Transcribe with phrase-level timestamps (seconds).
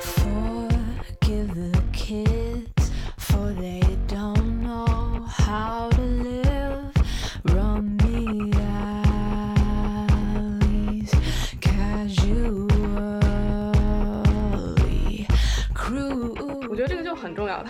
[0.00, 0.55] For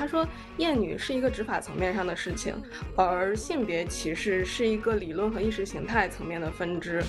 [0.07, 0.25] 他说，
[0.59, 2.55] 厌女是一个执法层面上的事情，
[2.95, 7.03] 而性别歧视是一个理论和意识形态层面的分支。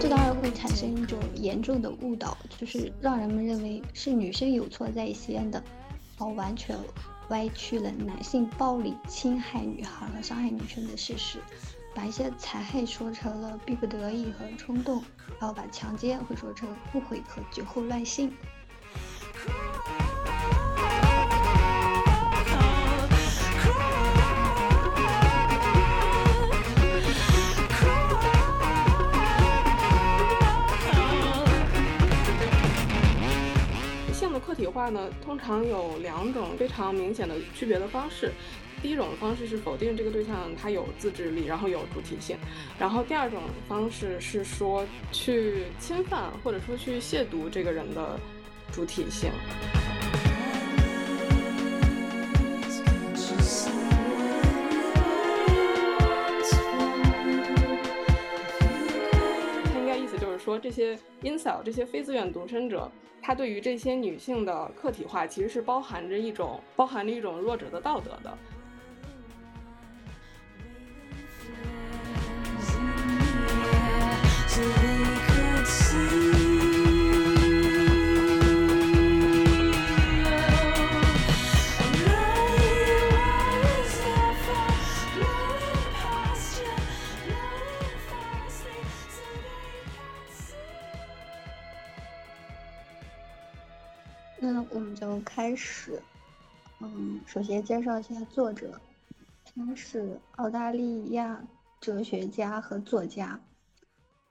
[0.00, 5.62] 这当然会产生一种严重的误导，就是让人们认为是女生有错在先的，
[6.18, 6.76] 而完全
[7.28, 11.38] 歪曲了男性暴力侵害女孩和伤害女生的事实，
[11.94, 15.02] 把一些残害说成了逼不得已和冲动，
[15.40, 18.32] 然后把强奸会说成误会和酒后乱性。
[34.54, 38.30] 个体化呢，通常有两种非常明显的区别的方式。
[38.80, 42.36] 第一种方式是否定这个对象他有自制力，然后有主体性；
[42.78, 48.16] 然后第二种方式是说去侵犯或者说去亵渎这个人的
[48.70, 49.28] 主体性。
[60.44, 60.92] 说，这些
[61.22, 62.90] i n s e l 这些非自愿独身者，
[63.22, 68.36] 他对于这些女性的客体化，其实是包含着一种包含着一种弱者的道德的。
[97.64, 98.78] 介绍一下作者，
[99.44, 101.42] 他是澳大利亚
[101.80, 103.40] 哲学家和作家，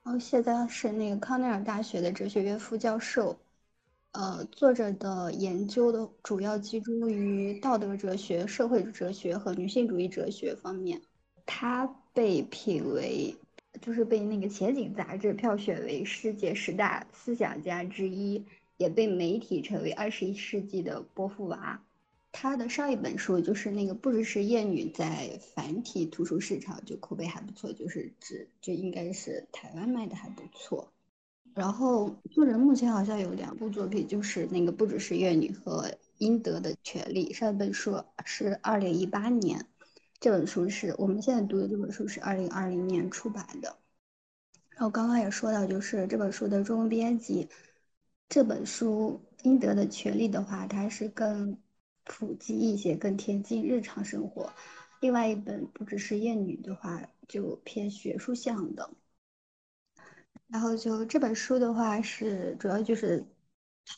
[0.04, 3.36] 然后现在是那个康奈尔大学的哲学院副教授。
[4.12, 11.02] 呃，作者的研究的主要集中于道德哲学、社会哲学和女性主义哲学方面。
[11.44, 13.34] 他被评为，
[13.80, 18.44] 就是被那个前景杂志票选为世界十大思想家之一。
[18.76, 21.80] 也被媒体称为二十一世纪的波伏娃。
[22.36, 30.92] 他的上一本书就是那个《不只是厌女》，在繁体图书市场就口碑还不错，就是指就应该是台湾卖的还不错。
[31.54, 35.82] 然后作者目前好像有两部作品，就是那个《不只是厌女》和
[36.18, 37.28] 《应得的权利》。
[37.32, 39.64] 上一本书是二零一八年，
[40.18, 43.76] 这本书是我们现在读的这本书是二零二零年出版的。
[44.70, 47.48] 然后刚刚也说到，就是这本书的中文编辑。
[48.28, 51.56] 这本书《应得的权利》的话，它是更
[52.04, 54.52] 普及一些，更贴近日常生活。
[55.00, 58.90] 另外一本不只是厌女的话，就偏学术向的。
[60.46, 63.24] 然后就这本书的话，是主要就是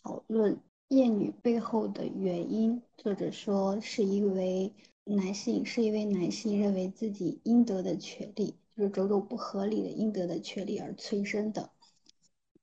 [0.02, 0.58] 讨论
[0.88, 2.80] 厌女背后的原因。
[2.96, 4.72] 作者说，是因为
[5.04, 11.70] 男性，是因为男性认为自己应得的权利，就是种种不合理的应得的权利而催生的。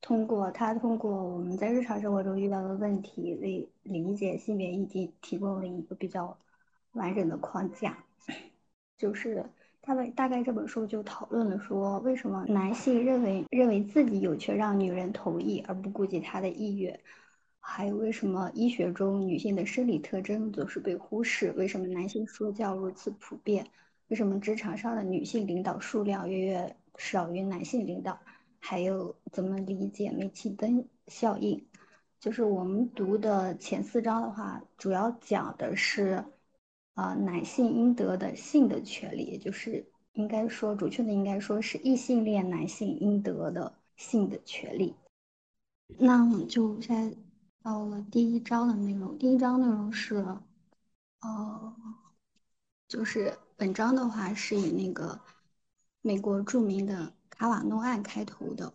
[0.03, 6.38] 通过他通过我们在日常生活中遇到的问题，为理解性别议题提供了一个比较
[6.91, 7.97] 完整的框架。
[8.97, 9.46] 就是
[9.81, 17.00] 他们大概这本书就讨论了说，为什么男性认为认为自己有权让女人同意而不顾及她的意愿，
[17.62, 23.66] 还有为什么医学中女性的生理特征总是被忽视，为什么男性说教如此普遍，
[24.09, 28.19] 为什么职场上的女性领导数量远远少于男性领导。
[28.65, 31.65] 还有怎么理解煤气灯效应？
[32.18, 36.24] 就是我们读的前四章的话，主要讲的是，
[36.94, 44.95] 啊，男性应得的性的权利，也就是应该说，准确的应该说是异性恋男性应得的性的权利。
[46.00, 47.18] 那我们就现在
[47.62, 49.18] 到了第一章的内容。
[49.18, 50.15] 第一章内容是，
[51.19, 51.75] 呃，
[52.88, 55.19] 就是本章的话是以那个
[56.01, 57.13] 美国著名的。
[57.35, 58.74] 卡瓦诺案开头的，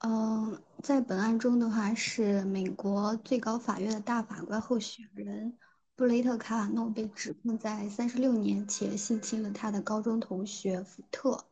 [0.00, 5.56] 嗯，在本案中的话，是美国最高法院的大法官候选人
[5.96, 11.46] 布雷特·卡瓦诺被指控在三十六年前性侵了他的高中同学福特，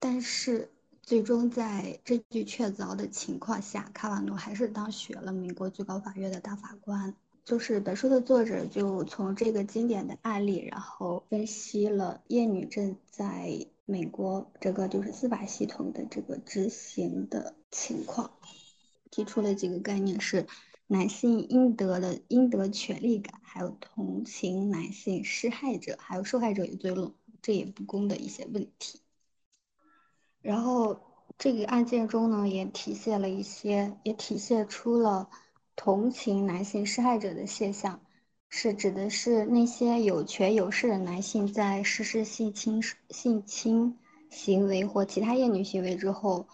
[0.00, 0.68] 但是
[1.00, 7.14] 最终在证据确凿的情况下，卡瓦诺还是当选了美国最高法院的大法官。
[7.44, 18.30] 就是本书的作者就从这个经典的案例，然后分析了厌女症在美国这个就是司法系统的这个执行的情况，
[19.10, 20.46] 提出了几个概念是
[20.86, 27.12] 男性应得的应得权利感，还有同情男性施害者，还有受害者有罪论
[27.42, 29.00] 这也不公的一些问题。
[30.40, 31.00] 然后
[31.38, 35.28] 这个案件中呢，也体现了一些，也体现出了
[35.74, 38.00] 同情男性施害者的现象，
[38.54, 46.46] 是指的是那些有权有势的男性在实施性侵性侵行为或其他厌女行为之后，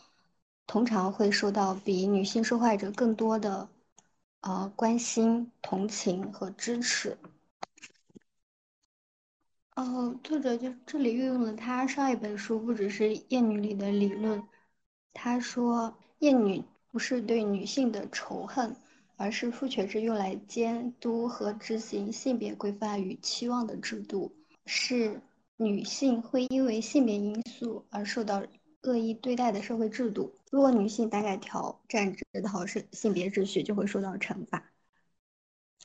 [0.64, 3.68] 通常会受到比女性受害者更多的
[4.42, 7.18] 呃关心、同情和支持。
[9.74, 14.40] 哦，作者就这里运用了他上一本书不只是《厌女》里的理论，
[15.12, 16.62] 他说厌女
[16.92, 18.76] 不是对女性的仇恨，
[19.18, 24.32] 而是父权制用来监督和执行性别规范与期望的制度，
[24.64, 25.20] 是
[25.56, 28.42] 女性会因为性别因素而受到
[28.84, 30.32] 恶意对待的社会制度。
[30.52, 34.64] 如果女性胆敢挑战这套是性别秩序，就会受到惩罚。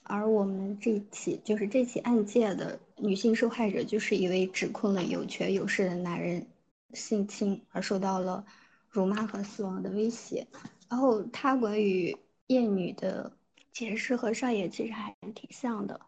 [0.03, 6.45] 而我们这起就是这起案件的女性受害者，就是一位指控了有权有势的男人
[6.93, 8.45] 性侵而受到了
[8.89, 10.45] 辱骂和死亡的威胁。
[10.87, 12.15] 然后他关于
[12.53, 13.31] 厌女的
[13.71, 15.99] 解释和上野其实还挺像的。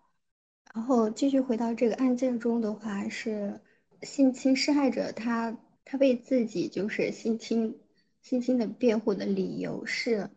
[0.73, 3.59] 然后继续回到这个案件中的话，是
[4.01, 7.77] 性侵施害者他他为自己就是性侵
[8.21, 10.29] 性侵的辩护的理由是。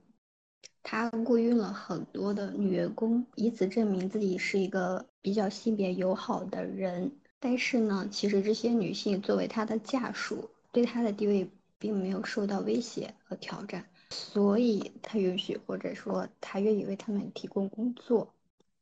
[0.91, 7.13] 他雇佣了很多的女员工，以此证明自己是一个比较性别友好的人。
[7.39, 18.35] 但是呢，其实这些女性作为他的下属，对他的地位并没有受到威胁和挑战，所以他允许或者说他愿意为他们提供工作。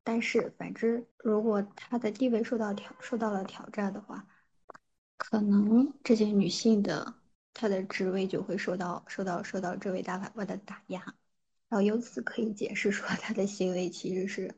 [0.04, 4.26] 但是反之，如果他的地位受到挑受到了挑战的话，
[5.16, 7.14] 可能这些女性的
[7.52, 11.00] 她的职位就会受到受到受到这位大法官的打压。
[11.68, 14.54] 然后由此可以解释说，他的行为其实是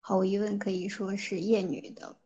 [0.00, 2.16] 毫无疑问可以说是厌女的。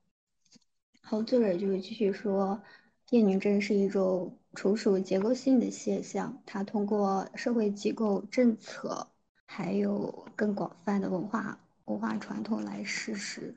[1.00, 2.62] 好，作者就是继续说，
[3.11, 9.08] 厌女症是一种纯属结构性的现象，它通过社会机构、政策，
[9.46, 13.54] 还有更广泛的文化文化传统来实施。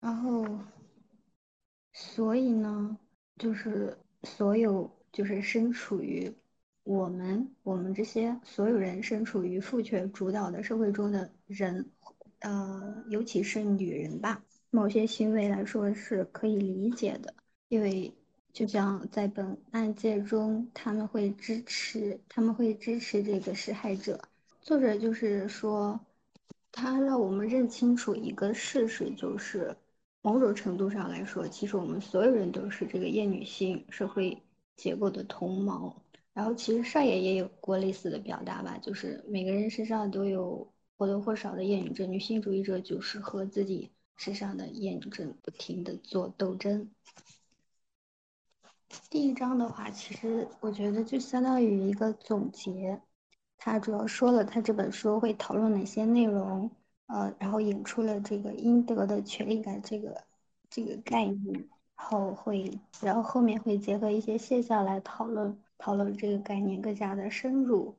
[0.00, 0.46] 然后，
[1.92, 2.96] 所以呢，
[3.36, 6.32] 就是所有就是身处于。
[6.84, 11.90] 我们我们这些所有人身处于父权主导的社会中的人，
[12.38, 17.34] 呃，尤其是女人吧，某些行为来说是可以理解的，
[17.68, 18.10] 因为
[18.52, 24.20] 就像在本案件中，他们会支持，他们会支持这个施害者。
[24.62, 25.98] 作者就是说，
[26.72, 29.76] 他让我们认清楚一个事实，就是
[30.22, 34.36] 某种程度上来说，其实我们所有人都是这个厌女性社会
[34.76, 35.94] 结构的同谋。
[36.32, 46.90] 然后其实上野也有过类似的表达吧，就是每个人身上都有或多或少的厌女症，女性主义者就是和自己身上的厌女症不停的做斗争。
[49.10, 53.00] 第一章的话，其实我觉得就相当于一个总结，
[53.56, 56.70] 它主要说了他这本书会讨论哪些内容，
[57.06, 60.24] 呃，然后引出了这个应得的权利感这个
[60.70, 61.54] 这个概念，
[61.96, 65.58] 然后会，然后后面会结合一些现象来讨论。
[65.80, 67.94] 讨论这个概念更加的深入，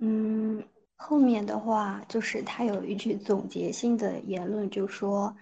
[0.00, 0.64] 嗯，
[0.96, 5.36] 后面的话就是他有一句总结性的言论，就说，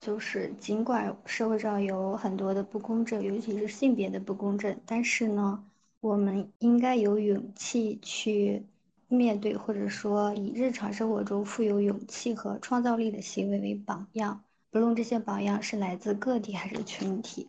[0.00, 5.64] 就是尽管社会上有很多的不公正，尤其是性别的不公正，但是呢，
[6.00, 8.64] 我们应该有勇气去
[9.08, 17.48] 面对，或者说以日常生活中富有勇气和创造力的行为为榜样，不论这些榜样是来自个体还是群体，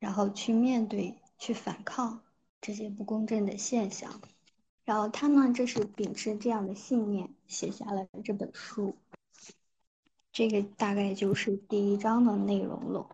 [0.00, 2.20] 然后去面对，去反抗。
[2.60, 4.22] 这些不公正的现象，
[4.86, 8.96] 然后他呢，这是秉持这样的信念写下了这本书。
[10.34, 13.08] 这个大概就是第一章的内容了。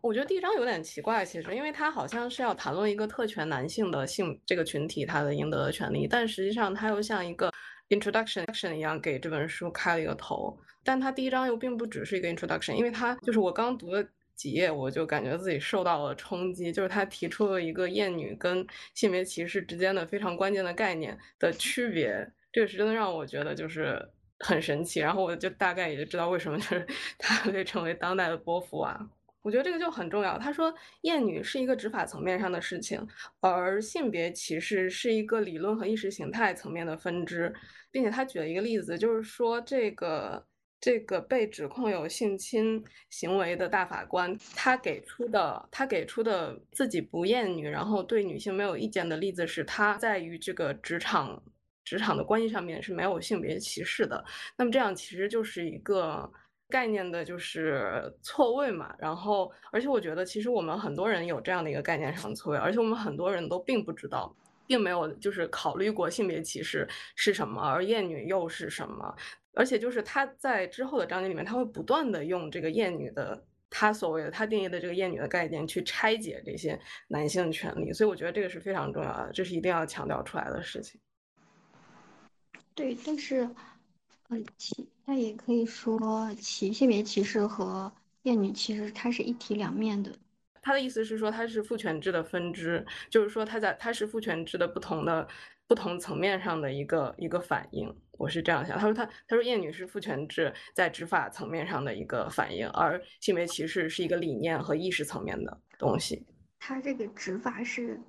[0.00, 7.52] 我觉得第一章有点奇怪，其实，因为它好像是要谈论一个特权男性的性这个群体他的应得的权利，但实际上它又像一个
[7.88, 10.56] introduction 一样给这本书开了一个头。
[10.84, 14.08] 但它第一章又并不只是一个 introduction，因为它就是我刚读的。
[14.36, 24.02] 几页我就感觉自己受到了冲击，就是他提出了一个厌女跟性别歧视之间的非常关键的概念的区别，这个是真的让我觉得就是
[24.40, 25.00] 很神奇。
[25.00, 26.86] 然后我就大概也就知道为什么就是
[27.18, 29.08] 他被称为当代的波伏娃。
[29.42, 30.36] 我觉得这个就很重要。
[30.36, 30.70] 他说，
[31.00, 33.00] 厌女是一个执法层面上的事情，
[33.40, 37.50] 而性别歧视是一个理论和意识形态层面的分支，
[37.90, 40.46] 并且他举了一个例子，就是说这个
[40.78, 51.42] 这个被指控有性侵行为的大法官，他给出的他给出的自己不厌女，然后对女性没有意见的例子是，他在于这个职场
[51.84, 54.24] 职场的关系上面是没有性别歧视的。
[54.56, 56.30] 那么这样其实就是一个。
[56.72, 64.32] 概念的就是错位嘛，然后而且我觉得其实我们很多人有这样的一个概念上的错位，而且我们很多人都并不知道，
[64.68, 69.12] 并没有就是考虑过性别歧视是什么，而厌女又是什么，
[69.52, 81.00] 而且就是他在之后的章节里面，他会不断的用这个厌女的他所谓的他定义的这个厌女的概念去拆解这些男性权利，所以我觉得这个是非常重要的，这是一定要强调出来的事情。
[82.80, 83.40] 对，但是，
[84.30, 90.10] 呃，歧，那也可以说歧性别歧视和厌女其实它是一体两面的。
[90.62, 95.28] 他的意思是说，它是父权制的分支，就是说，它在它是父权制的不同的
[95.66, 97.94] 不同层面上的一个一个反应。
[98.12, 98.78] 我是这样想。
[98.78, 106.24] 他说他他说厌女是父权制在执法层面上的一个反应，而性别歧视是一个理念和意识层面的东西。
[106.58, 108.00] 他这个执法是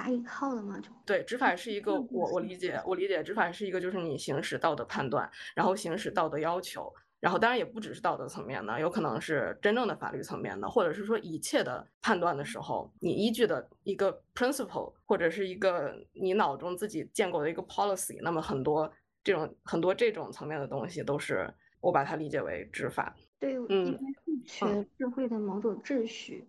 [0.00, 0.80] 打引号的嘛？
[0.80, 6.90] 就对，执法是一个我我理解我理解执法是一个就是你行使道德判断，然后行使道德要求。
[7.20, 18.90] 然后当然也不只是道德层面的，有可能是真正的法律层面的，或者是说一切的判断的时候，你依据的一个 principle 或者是一个你脑中自己建构的一个 policy，那么很多
[19.22, 21.52] 这种很多这种层面的东西都是
[21.82, 23.14] 我把它理解为执法。
[23.38, 26.48] 对，嗯因为父权社会的某种秩序。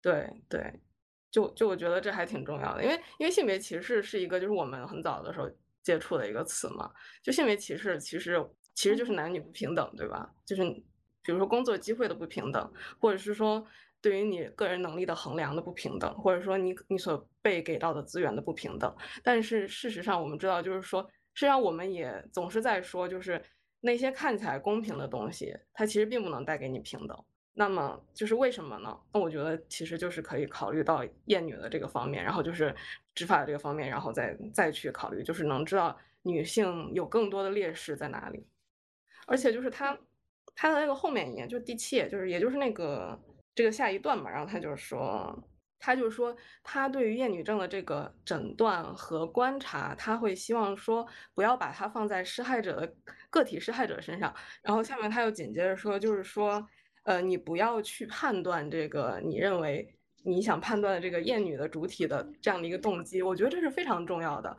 [0.00, 0.80] 对对，
[1.30, 5.48] 就就我觉得这还挺重要的，因为因为性别歧视是一个就是我们很早的时候
[5.82, 6.90] 接触的一个词嘛，
[7.22, 8.44] 就性别歧视其实
[8.74, 10.28] 其实就是男女不平等，对吧？
[10.44, 10.62] 就是
[11.22, 13.64] 比如说工作机会的不平等，或者是说
[14.00, 18.94] 对于你个人能力的衡量的不平等，或者说你你所被给到的资源的不平等。
[19.22, 21.02] 但是事实上我们知道，就是说，
[21.34, 23.42] 实际上我们也总是在说，就是
[23.80, 27.24] 那些看起来公平的东西，它其实并不能带给你平等。
[27.52, 28.98] 那么就是为什么呢？
[29.12, 32.74] 那我觉得其实就是可以考虑到厌女的这个方面，然后就是
[33.14, 38.46] 执法的这个方面，然后再再去考虑，就是能知道女性有更多的劣势在哪里。
[39.26, 39.98] 而且就是他
[40.54, 43.18] 他的那个后面一页，就是第七页，就是也就是那个
[43.54, 45.36] 这个下一段嘛，然后他就说，
[45.78, 52.94] 他就说他对于厌女症的这个诊断和观察，他会希望说不要把它放在施害者的
[53.28, 54.34] 个体施害者身上。
[54.62, 56.66] 然后下面他又紧接着说，就是说，
[57.04, 59.92] 呃，你不要去判断这个你认为
[60.22, 64.56] 你想判断的这个厌女的主体的这样的一个动机，我觉得这是非常重要的。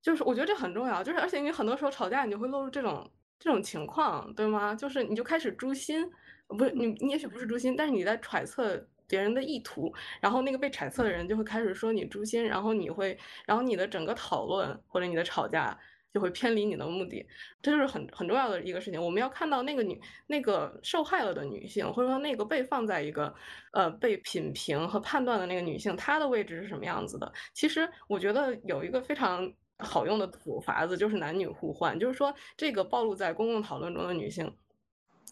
[0.00, 4.74] 就是我觉得这很重要，就是而且你很多时候吵架，你就会落入这种这种情况，对吗？
[4.74, 6.08] 就是你就开始诛心，
[6.46, 15.76] 不是你你也许不是诛心，但是你在揣测别人的意图，然后那个被揣测的人就会开始说你诛心，然后你会，然后你的整个讨论或者你的吵架
[16.18, 17.24] 就会偏离你的目的，
[17.62, 19.00] 这就是很很重要的一个事情。
[19.00, 23.32] 我们要看到那个女那个受害了的女性，或者说那个被放在一个
[23.72, 27.32] 呃被品评和判断的那个女性，她的位置是什么样子的。
[27.54, 29.48] 其实我觉得有一个非常
[29.78, 34.52] 好用的土法子，就是男女互换，就是说这个暴露在公共讨论中的女性，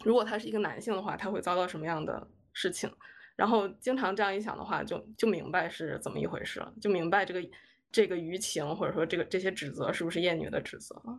[0.05, 2.89] 如果她是一个男性的话，她会遭到什么样的事情？
[3.35, 7.41] 然后经常这样一想的话，就就明白是怎么一回事了，就明白这个
[7.97, 11.19] 这个舆情或者说这个这些指责是不是厌女的指责了。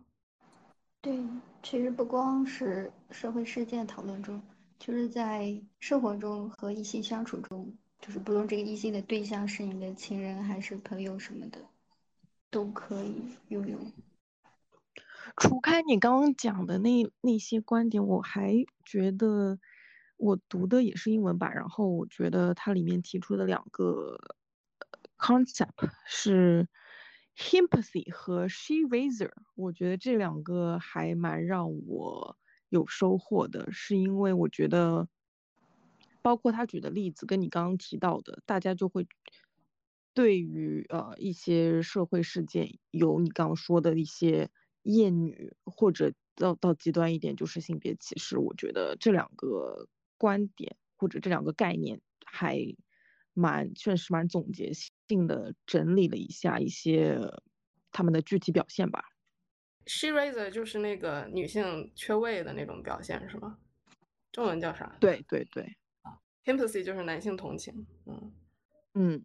[1.02, 1.20] 对，
[1.64, 4.40] 其实不光是社会事件讨论中，
[4.78, 11.60] 就是在生活中和异性相处中，就是不论这个异性的对象是你的亲人还是朋友什么的，
[12.52, 13.80] 都可以拥有。
[15.38, 18.54] 除开你刚刚讲的那那些观点，我还
[18.86, 19.58] 觉得
[20.18, 24.36] 我读的也是英文版，然后我觉得它里面提出的两个呃
[25.18, 26.68] concept 是
[27.38, 32.38] empathy 和 she razor，我觉得这两个还蛮让我
[32.70, 35.08] 有收获的，是因为我觉得
[36.22, 39.08] 包括他举的例子跟你刚刚提到的，大家就会
[40.14, 44.50] 对于呃一些社会事件有你刚刚说的一些
[44.84, 48.38] 厌女，或者到到极端一点就是性别歧视。
[48.38, 52.58] 我觉得这两个观点或者这两个概念还
[53.40, 54.72] 蛮确实蛮总结
[55.08, 57.20] 性的整理了一下一些
[57.92, 59.04] 他们的具体表现吧。
[59.86, 63.58] She raiser 就是那个女性缺位的那种表现是吗？
[64.32, 65.78] 中文叫啥对对对
[66.46, 68.34] ，？Empathy 就是男性同情，嗯。
[68.94, 69.24] 嗯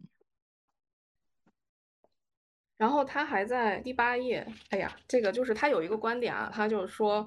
[2.77, 7.25] 然后他还在第八页，哎呀，这个就是他有一个观点啊，他就是说，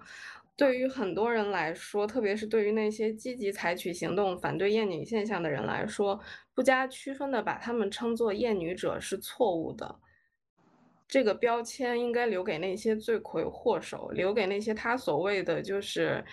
[0.55, 6.21] 对于很多人来说，特别是对于那些积极采取行动反对厌女现象的人来说，
[6.57, 10.01] 不加区分的把他们称作厌女者是错误的。
[11.07, 16.25] 这个标签应该留给那些罪魁祸首，留给那些他所谓的就是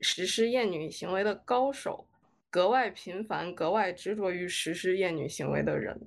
[0.00, 2.06] 实施厌女行为的高手，
[2.48, 6.00] 格外频繁、格外执着于实施厌女行为的人。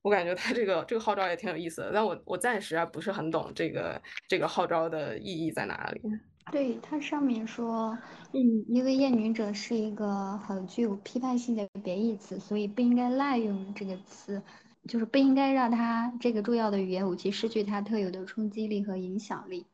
[0.00, 6.00] 我感觉他这个这个号召也挺有意思的，但我我暂时啊不是很懂这个这个号召的意义在哪里。
[6.50, 7.98] 对，它上面说，
[8.32, 14.42] 嗯，因为厌女者是一个很具有批判性的贬义词，所以不应该滥用这个词，
[14.88, 19.66] 就是不应该让它这个重要的语言武器失去它特有的冲击力和影响力。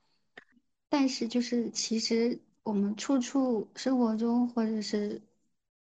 [0.88, 5.22] 但是，就是其实我们处处生活中，或者是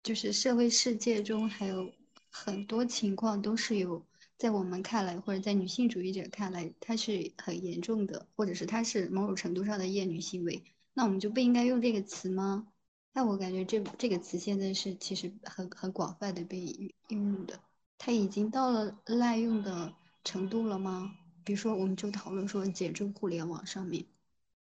[0.05, 1.91] 就是社会世界中，还有
[2.31, 4.01] 很多情况都是有，
[4.39, 10.63] 在我们看来，或者在女性主义者看来，它是很严重的，或者是它是某种程度上的厌女行为。
[10.95, 12.69] 那我们就不应该用这个词吗？
[13.13, 17.61] 那我感觉这这个词现在是其实很很广泛的被应用的，
[17.99, 19.93] 它已经到了滥用的
[20.23, 21.17] 程度了吗？
[21.45, 24.05] 比如说，我们就讨论说简中互联网上面，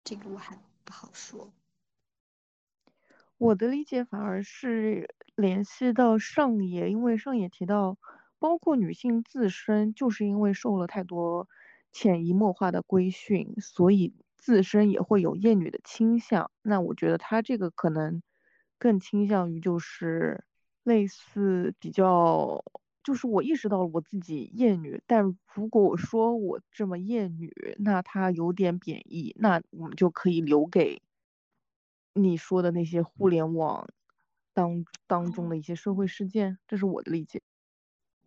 [0.03, 1.51] 这个我还不好说。
[3.37, 7.97] 我的理解反而是联系到上野，因为上野提到，
[8.45, 11.49] 包括女性自身，就是因为受了太多
[11.91, 16.51] 潜移默化的规训，所以自身也会有厌女的倾向。
[16.61, 18.21] 那我觉得她这个可能
[18.77, 20.43] 更倾向于就是
[20.83, 22.63] 类似比较，
[23.03, 31.01] 就是我意识到了我自己厌女，但如果我说我这么厌女，那它有点贬义，那我们就可以留给。
[32.13, 33.89] 你说的那些互联网
[34.53, 37.41] 当当中的一些社会事件，这是我的理解。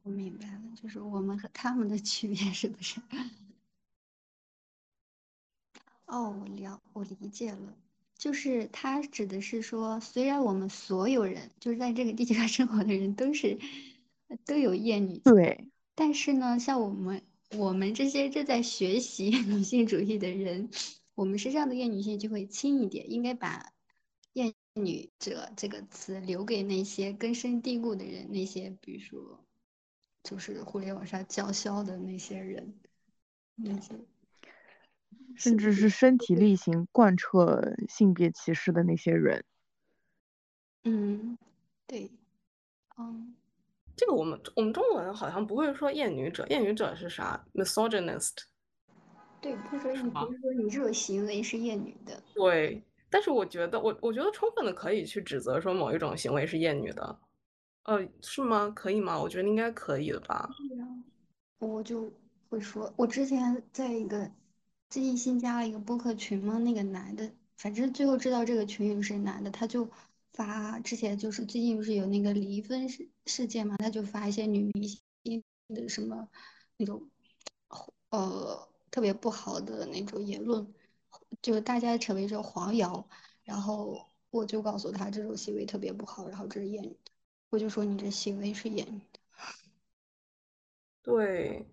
[0.08, 2.98] 我明白了，就是我们和他们的区别是不是？
[6.06, 7.76] 哦，我了，我理解了，
[8.16, 13.58] 就是他指的是说，虽然我们所有人，就是在这个地球上生活的人，都是
[14.46, 20.70] 都有厌女，对，但是呢，像我们我们这些正在学习女性主义的人，
[21.14, 23.74] 我们身上的厌女性就会轻一点，应该把。
[24.34, 29.44] 厌女者这个词留给那些根深蒂固的人，那些比如说，
[30.28, 32.74] 就是互联网上叫嚣的那些人，
[33.54, 33.94] 那些，
[35.34, 39.42] 甚至是身体力行贯彻性别歧视的那些人。
[40.84, 41.38] 嗯，
[41.86, 42.10] 对，
[42.98, 43.34] 嗯，
[43.96, 48.34] 这个我们我们中文好像不会说厌女者，厌女者是啥？misogynist。
[49.40, 52.22] 对，不是说你不是说你这种行为是厌女的。
[52.34, 52.84] 对。
[53.10, 57.18] 但是我觉得，我我觉得充分的可以去指责说某一种行为是厌女的，
[57.88, 58.70] 呃，是吗？
[58.76, 59.18] 可以吗？
[59.18, 60.46] 我觉得应该可以的吧。
[61.58, 62.12] 我就
[62.50, 64.30] 会说，我之前在一个
[64.90, 69.88] 最近新加了一个播客群嘛，那个男的，反正最后知道这个群有是男的，他就
[70.34, 74.86] 发之前就是最近不是有那个离婚事事件嘛，他就发一些女明
[75.24, 76.28] 星的什么
[76.76, 77.08] 那种
[78.10, 80.74] 呃特别不好的那种言论。
[81.40, 83.08] 就大家成为这黄谣，
[83.44, 87.07] 然后我就告诉他这种行为特别不好，然后这是厌女的，
[87.50, 89.00] 我就说你这行为是厌女。
[91.02, 91.66] 对，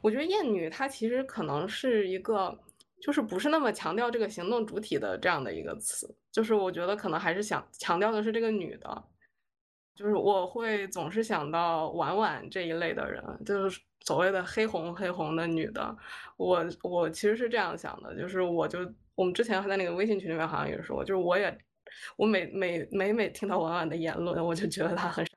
[0.00, 2.58] 我觉得厌女它其实可能是一个，
[3.00, 9.04] 就是不是那么强调这个行动主体的这样的一个词，就是我觉得可能还是想强调的是这个女的，
[9.94, 15.96] 就是我会总是想到婉婉这一类的人，就是所谓的黑红黑红的女的，
[16.36, 18.78] 我我其实是这样想的，就是我就。
[19.14, 21.56] 我们之前还在那个微信群里面好像也说，就是我也，
[22.16, 25.32] 我每每每每听到婉婉的言论，我就觉得她很傻。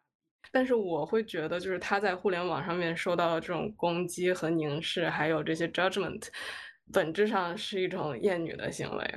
[0.51, 6.27] 但是我会觉得，就是她在互联网上面受到的这种攻击和凝视，还有这些 judgment，
[6.93, 9.15] 本质上是一种厌女的行为。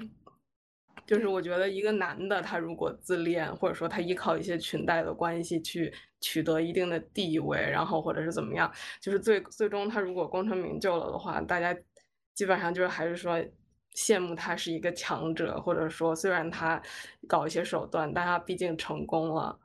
[1.06, 8.70] 就是我觉得一个男的，他如果自恋，或者说他依靠一些裙带的关系去取得一定的地位，然后或者是怎么样，
[9.00, 11.74] 就是最最终他如果功成名就了的话，大家
[12.34, 13.42] 基本上就是还是说。
[13.98, 16.80] 羡慕他是一个强者，或者说虽然他
[17.26, 19.58] 搞一些手段，但他毕竟成功了。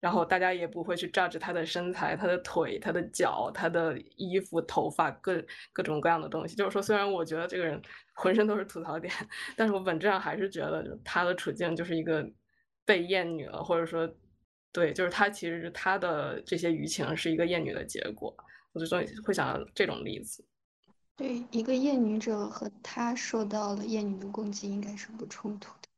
[0.00, 5.42] 然后大家也不会去 judge 他的身材、他的腿、他的脚、他的衣服、头发各
[5.72, 6.56] 各种各样的东西。
[6.56, 7.80] 就是说，虽然我觉得这个人
[8.14, 9.12] 浑身都是吐槽点，
[9.56, 12.26] 但是我本质上还是觉得他的处境就是一个
[12.84, 14.06] 被厌女了，或者说，
[14.72, 18.34] 对，就是他其实他的这些舆情是一个厌女的结果。
[18.72, 20.44] 我就说会想到这种例子。
[21.16, 25.88] 对一个厌女者和他受到了厌女的攻击，应该是不冲突的。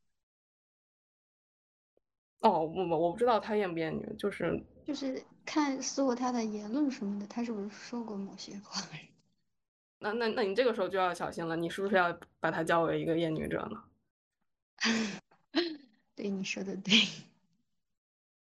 [2.40, 8.80] 哦，我我我不知道他厌不厌女，就是就是看搜他的言论什么的，他是不是说过某些话？
[9.98, 13.82] 那那那你这个时候就要小心了，你是不是要把他叫为一个厌女者呢？
[16.14, 16.92] 对你说的对，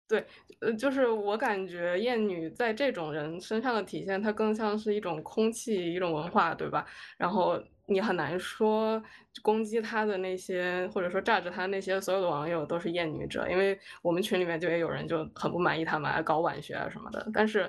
[0.08, 0.24] 对，
[0.60, 6.86] 呃，就是我感觉厌女在这种人身上的体现，它更像是一种空气，一种文化，对吧？
[7.16, 9.02] 然后你很难说
[9.42, 17.28] 攻击他的那些，或者说榨着他那些所有的网友都是厌女者，因为我们群里面就也有人就很不满意他们爱搞晚学啊什么的。
[17.34, 17.68] 但是，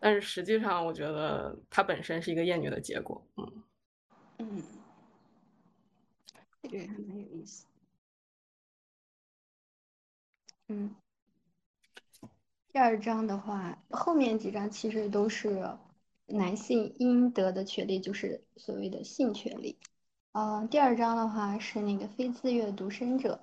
[0.00, 3.24] 但是实际上，我觉得它本身是一个厌女的结果。
[3.36, 3.62] 嗯，
[4.38, 4.62] 嗯，
[6.62, 7.66] 这个还蛮有意思。
[10.68, 10.92] 嗯，
[12.76, 15.66] 第二章的话，后面几章其实都是
[16.26, 19.78] 男性应得的权利，就是所谓的性权利。
[20.32, 23.40] 呃，第二章的话是那个非自愿独身者，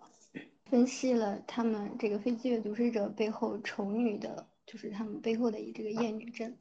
[0.66, 6.56] 分析了他们这个非自愿独身者背后丑女的，就是他们背后的这个厌女症。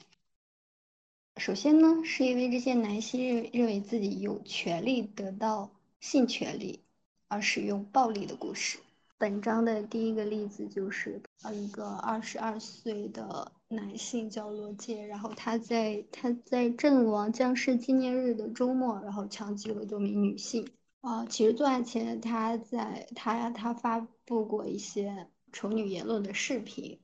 [1.37, 6.81] 首先呢，是因为这些男性认认为自己有权利得到性权利，
[7.29, 8.79] 而使用暴力的故事。
[9.19, 20.69] 本章的第一个例子就是呃一个二十二岁的男性叫罗杰，然后他在他在阵亡将士纪念日的周末，然后枪击了多名女性。
[21.01, 27.01] 啊、其实作案前他在他他发布过一些丑女言论的视频，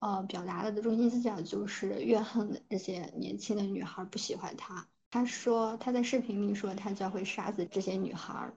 [0.00, 4.86] 呃，表达了的中心思想就是怨恨这些年轻的女孩不喜欢他。
[5.10, 8.52] 他说他在视频里说他将会杀死这些女孩。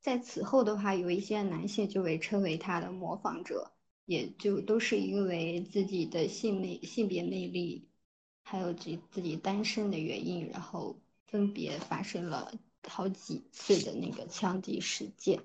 [0.00, 3.70] 在此后的话，有一些男性就被称为他的模仿者，
[4.06, 7.88] 也就都是因为自己的性魅、性别魅力，
[8.42, 12.52] 还有自自己单身的原因，然后分别发生了
[12.86, 15.40] 好几次的那个枪击事件。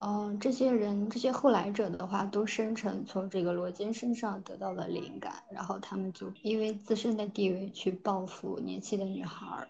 [0.00, 9.68] 嗯，这些人，这些后来者的话，都声称从这个罗坚身上得到了灵感，然后他们就因为自身的地位去报复年轻的女孩儿。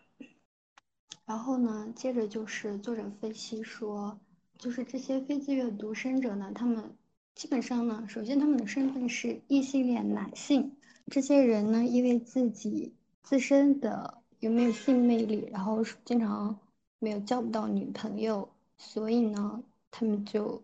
[1.25, 4.21] 然后呢，接着就是作者分析说，
[4.59, 6.95] 就是这些非自愿独身者呢，他们
[7.39, 10.73] 基本上呢，首先他们的身份是异性恋男性。
[11.07, 16.59] 这些人呢，因为自己自身的有没有性魅力，然后经常
[16.99, 20.61] 没有交不到女朋友，所以呢，他们就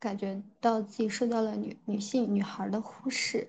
[0.00, 3.46] 感觉到自己受到了女女性女孩的忽视，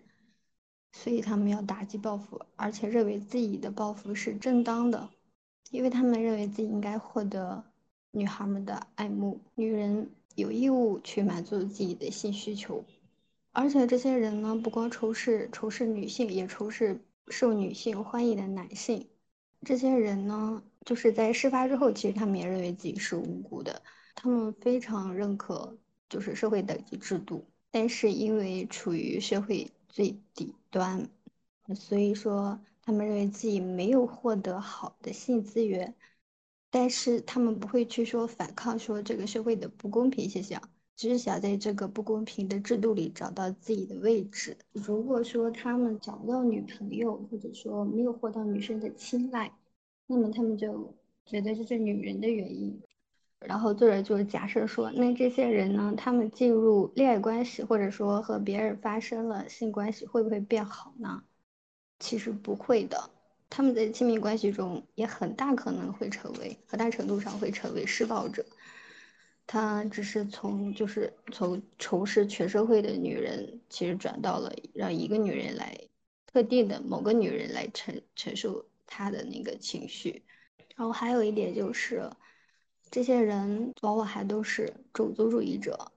[0.91, 5.09] 所以他们要打击报复，而且认为自己的报复是正当的。
[5.71, 7.63] 因为他们认为自己应该获得
[8.11, 12.83] 女孩们的爱慕，女人有义务去满足自己的性需求，
[13.51, 19.07] 而且这些人呢，不光仇视仇视女性，也仇视受女性欢迎的男性。
[19.63, 23.81] 这些人呢，就是在事发之后，其实他们也认为自己是无辜的，
[24.15, 25.77] 他们非常认可
[26.09, 31.09] 就是社会等级制度，但是因为处于社会最底端，
[31.75, 32.59] 所以说。
[32.81, 35.93] 他们认为自己没有获得好的性资源，
[36.71, 40.61] 但是他们不会去说反抗，说这个社会的不公平现象，
[40.95, 44.57] 只是想在这个不公平的制度里找到自己的位置。
[44.73, 49.51] 如果说他们找不到女朋友，或者说没有获得女生的青睐，
[50.07, 50.93] 那么他们就
[51.25, 52.79] 觉得这是女人的原因。
[53.39, 61.23] 然后作者就假设说，那这些人呢，他们进入恋爱关系，或者说和别人发生了性关系，会不会变好呢？
[61.99, 63.09] 其实不会的，
[63.49, 68.45] 他们在亲密关系中也很大可能会成为，很大程度上会成为施暴者。
[69.47, 75.75] 他只是从就是从仇视全社会的女人，其实转到了让一个女人来，
[76.27, 80.23] 特定的某个女人来承承受他的那个情绪。
[80.75, 82.07] 然后还有一点就是，
[82.91, 85.91] 这些人往往还都是种族主义者，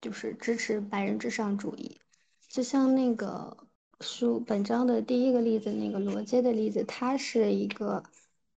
[0.00, 2.00] 就是支持白人至上主义，
[2.48, 3.54] 就像那个。
[4.02, 8.02] 书本章的第一个例子，那个罗杰的例子，他是一个，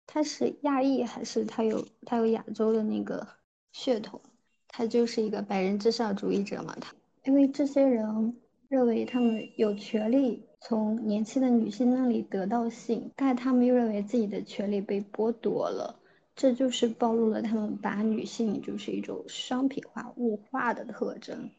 [0.07, 3.29] 他是亚裔还是他有他有亚洲的那个
[3.73, 4.21] 血统？
[4.67, 6.75] 他就是一个白人至上主义者嘛。
[6.81, 8.37] 他因为这些人
[8.69, 16.01] 认为他们有权利从年轻的女性那里得到性，但他们又认为自己的权利被剥夺了，
[16.35, 21.51] 这就是暴露了他们把女性就是一种商品化、物化的特征。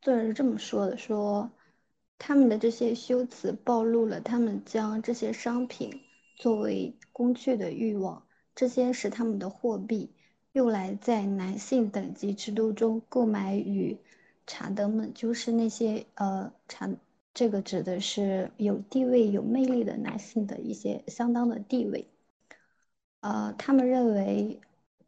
[0.00, 1.50] 作者是这么说的：说。
[2.22, 6.02] 他们的这些修辞暴露了他们将这些商品
[6.36, 8.22] 作为工具的欲望，
[8.54, 10.10] 这些是他们的货币，
[10.52, 13.96] 用来在男性等级制度中购买与
[14.46, 16.90] 查德们，就是那些呃查，
[17.32, 22.06] 这个指的是有地位、有魅力的男性的一些相当的地位。
[23.20, 24.60] 呃，他们认为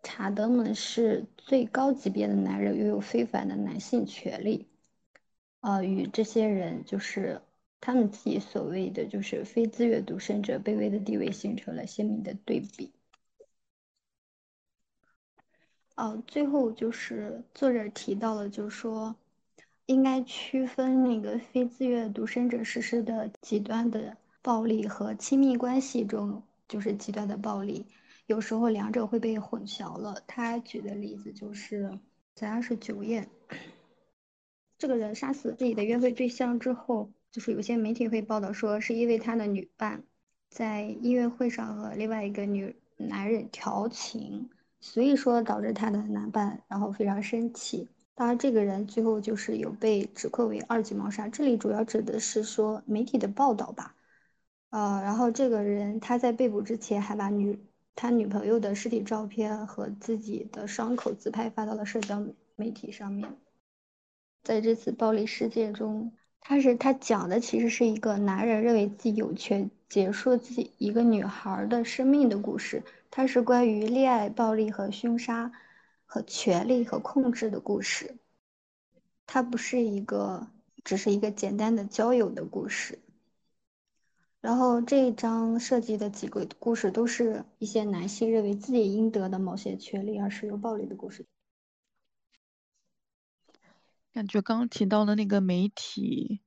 [0.03, 4.67] 查德们是最高级别的男人，拥有非凡的男性权利。
[5.63, 7.41] 呃，与这些人就是
[7.81, 12.93] 他们自己所谓的就是非自愿独身者卑微的地位形成了鲜明的对比。
[15.95, 19.15] 哦，最后就是作者提到了，就是说
[19.87, 27.87] 应该区分那个非自愿独身者实施的极端的暴力和亲密关系中就是极端的暴力，
[28.27, 30.21] 有时候两者会被混淆了。
[30.27, 31.99] 他举的例子就是
[32.35, 33.29] 在二十九页，
[34.83, 40.03] 这个人杀死自己的约会对象之后，就是有些媒体会报道说，是因为他的女伴
[40.51, 44.51] 在音乐会上和另外一个女男人调情。
[44.81, 51.29] 所以说导致他的男伴然后非常生气，当然这个人最后就是有被指控为二级谋杀。
[51.29, 53.95] 这里主要指的是说媒体的报道吧，
[54.71, 57.57] 呃，然后这个人他在被捕之前还把女
[57.95, 62.21] 他女朋友的尸体照片和自己的伤口自拍发到了社交
[62.57, 63.33] 媒体上面。
[64.43, 72.83] 在这次暴力事件中，他是他讲的其实是一个男人认为自己有权结束自己一个女孩的生命的故事。
[73.11, 75.53] 它是关于恋爱暴力和凶杀，
[76.07, 78.17] 和权力和控制的故事。
[79.27, 80.49] 它不是一个，
[80.83, 82.99] 只是一个简单的交友的故事。
[84.41, 91.25] 然后这一章涉及的几个故事都是一些男性认为自己应得的某些权利而使用暴力的故事。
[94.13, 96.43] 感觉刚刚提到的那个媒体。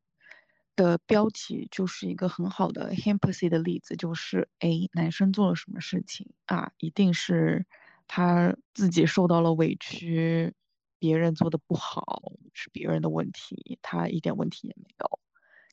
[0.77, 6.73] 的标题就是一个很好的 empathy 的例子，就是哎，男生做了什么事情啊？
[6.79, 7.65] 一定是
[8.09, 10.53] 他自己受到了委屈，
[10.99, 15.19] 别人做的不好是别人的问题，他一点问题也没有，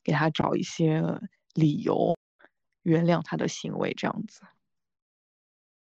[0.05, 1.03] 给他找一些
[1.53, 2.17] 理由，
[2.83, 4.43] 原谅他的行为，这样子。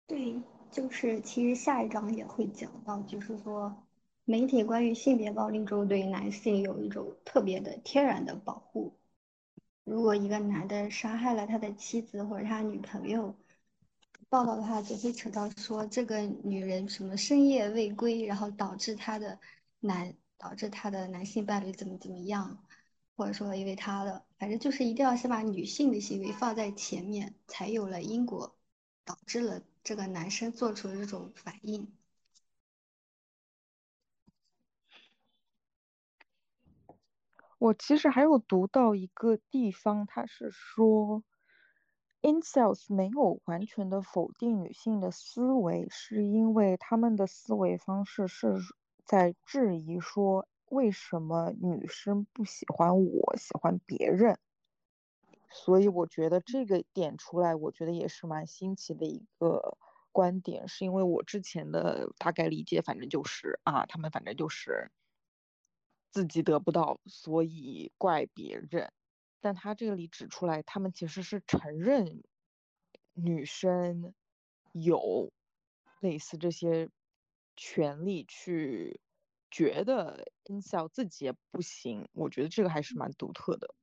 [0.08, 3.82] 对，就是其实下一章也会讲到，就是说
[4.28, 8.98] 媒体关于性别暴力中对男性有一种特别的天然的保护。
[9.84, 13.36] 如果一个男的杀害了他的妻子或者他女朋友，
[14.28, 19.40] 报道的话就会扯到说这个女人什么深夜未归，然后导致他的
[19.80, 22.58] 男导致他的男性伴侣怎么怎么样，
[23.16, 28.56] 或者说因为他的，反正就是一定要先把女性的行为放在前面，才有了因果，
[29.04, 31.88] 导致了这个男生做出这种反应。
[37.66, 41.24] 我其实还有读到一个地方，他是说
[42.22, 48.54] ，incels 没有完全的否定女性的思维，是因为他们的思维方式是
[49.04, 54.38] 在质疑说，为什么女生不喜欢我，喜欢别人？
[55.50, 59.76] 所以我觉得这个点出来，我觉得也是蛮新奇的一个
[60.12, 64.92] 观点，是因为我之前的大概理解，反正就是啊，他们反正就是。
[66.16, 68.94] 自己得不到，所以怪别人。
[69.42, 72.24] 但他这里指出来，他们其实是承认
[73.12, 74.14] 女生
[74.72, 75.34] 有
[76.00, 76.90] 类似这些
[77.58, 79.02] 权利，去
[79.52, 82.08] 觉得 insel 自己也不行。
[82.14, 83.76] 我觉得这个还是蛮独特的。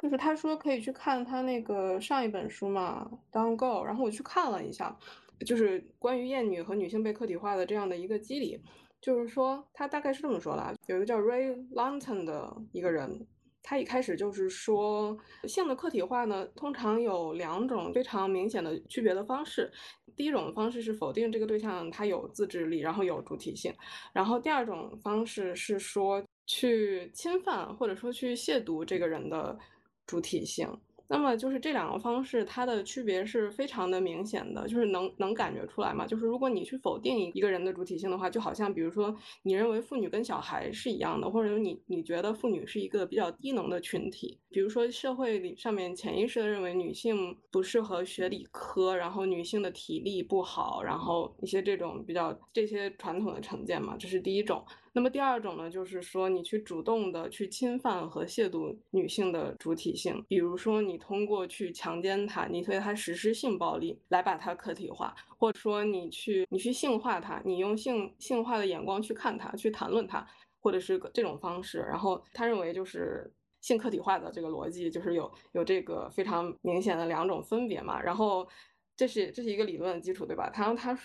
[0.00, 4.98] 就是他说可以去看他那个上一本书嘛，Down Go，然后我去看了一下，
[5.46, 8.60] 就是关于厌女和女性被客体化的这样的一个机理。
[9.02, 13.26] 就是说，他大概是这么说的：有一个叫 Ray Lawton 的一个人，
[13.60, 19.70] 他一开始就是说，性的客体化呢，通常有两种非常明显的区别的方式。
[20.14, 23.72] 第一种方式是否定这个对象他有自制力，然后有主体性；
[24.12, 29.58] 然后第二种方式是说去侵犯或者说去亵渎这个人的
[30.06, 30.68] 主体性。
[31.12, 36.06] 那么就是这两个方式，它的区别是非常的明显的，就是能能感觉出来嘛。
[36.06, 54.64] 就是如果你去否定一个人的主体性的话，就好像比如说你认为妇女跟小孩是一样的，或者你你觉得妇女是一个比较低能的群体，比如说社会里上面潜意识的认为女性不适合学理科，然后女性的体力不好，然后一些这种比较这些传统的成见嘛，这是第一种。
[54.94, 70.26] 那么第二种呢，就是说你去主动的去侵犯和亵渎女性的主体性，比如说你通过去强奸她，你对她实施性暴力来把她客体化，或者说你去你去性化她，你用性性化的眼光去看她，去谈论她，
[70.60, 71.78] 或者是这种方式。
[71.78, 77.98] 然后他认为就是性客体化的这个逻辑就是有有这个非常明显的两种分别嘛。
[77.98, 78.46] 然后
[78.94, 80.50] 这是这是一个理论的基础，对吧？
[80.50, 80.98] 他他。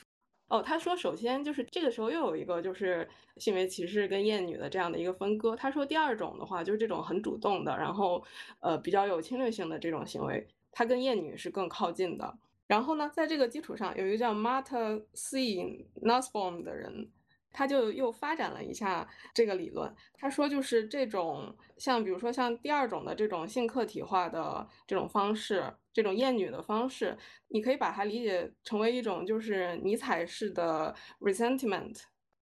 [0.47, 5.55] 哦，他说，首先就是这个时候又有一个就是性别歧视跟厌女的这样的一个分割。
[5.55, 8.23] 他说，第二种的话就是这种很主动的，然后
[8.61, 12.37] 呃比较有侵略性的这种行为，他跟厌女是更靠近的。
[12.65, 15.87] 然后呢，在这个基础上，有一个叫 Marta C.
[16.01, 17.09] Nussbaum 的人，
[17.51, 19.93] 他就又发展了一下这个理论。
[20.13, 32.01] 他说，就是这种像比如说像第二种的这种性客体化的这种方式，这种厌女的方式，你可以把它理解成为一种就是尼采式的 resentment。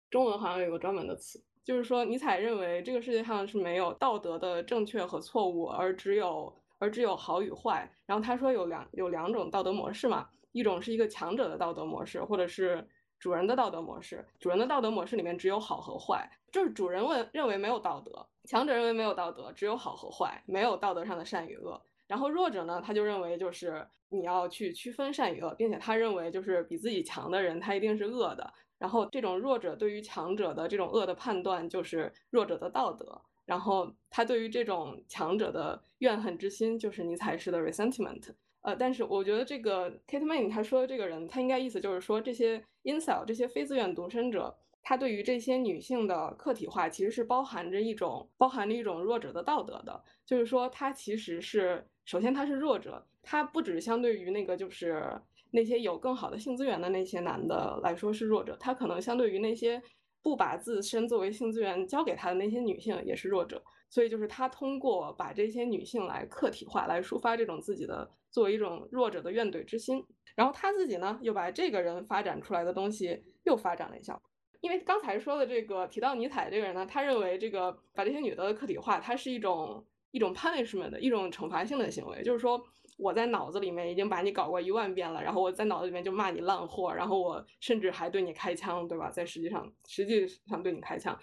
[0.09, 7.91] 中文好像有个专门的词，就是说尼采认为这个世界上是没有道德的正确和错误，而只有而只有好与坏。
[8.05, 12.87] 然后他说有两有两种道德模式嘛，一种是一个强者的道德模式，或者是
[13.19, 14.25] 主人的道德模式。
[14.39, 21.81] 主人的道德模式里面只有好和坏，就是主人问认为没有道德，强者认为没有道德，只有好和坏，没有道德上的善与恶。
[22.07, 28.53] 然后弱者呢，他就认为就是你要去区分善与恶，并且他认为就是比自己强的人，他一定是恶的。
[28.77, 33.21] 然后这种弱者对于强者的这种恶的判断，就是弱者的道德。
[33.45, 38.33] 然后他对于这种强者的怨恨之心，就是尼采式的 resentment。
[38.65, 50.03] 呃，但是我觉得这个 Kate Manne 他说的这个人，他应该意思就是说，这些 i n s e l 这些非自愿独身者，他对于这些女性的客体化，其实是包含着一种包含着一种弱者的道德的。
[50.25, 55.15] 就是说，他其实是首先他是弱者，他不只相对于那个就是
[55.51, 59.79] 那些有更好的性资源的那些男的来说是弱者，他可能相对于那些
[60.23, 63.63] 不把自身作为性资源交给他的那些女性也是弱者。
[63.87, 70.05] 所以就是他通过把这些女性来客体化，来抒发这种自己的作为一种弱者的怨怼之心。
[70.35, 74.21] 然后他自己呢，又把这个人发展出来的东西又发展了一下。
[74.59, 82.61] 因为刚才说的这个提到尼采这个人呢，他认为这个把这些女的客体化，它是一种一种 punishment 的一种惩罚性的行为，就是说
[82.97, 89.09] 我在脑子里面已经把你搞过一万遍了，然后我在脑子里面就骂你烂货，然后我甚至还对你开枪，对吧？
[89.09, 91.17] 在实际上实际上对你开枪。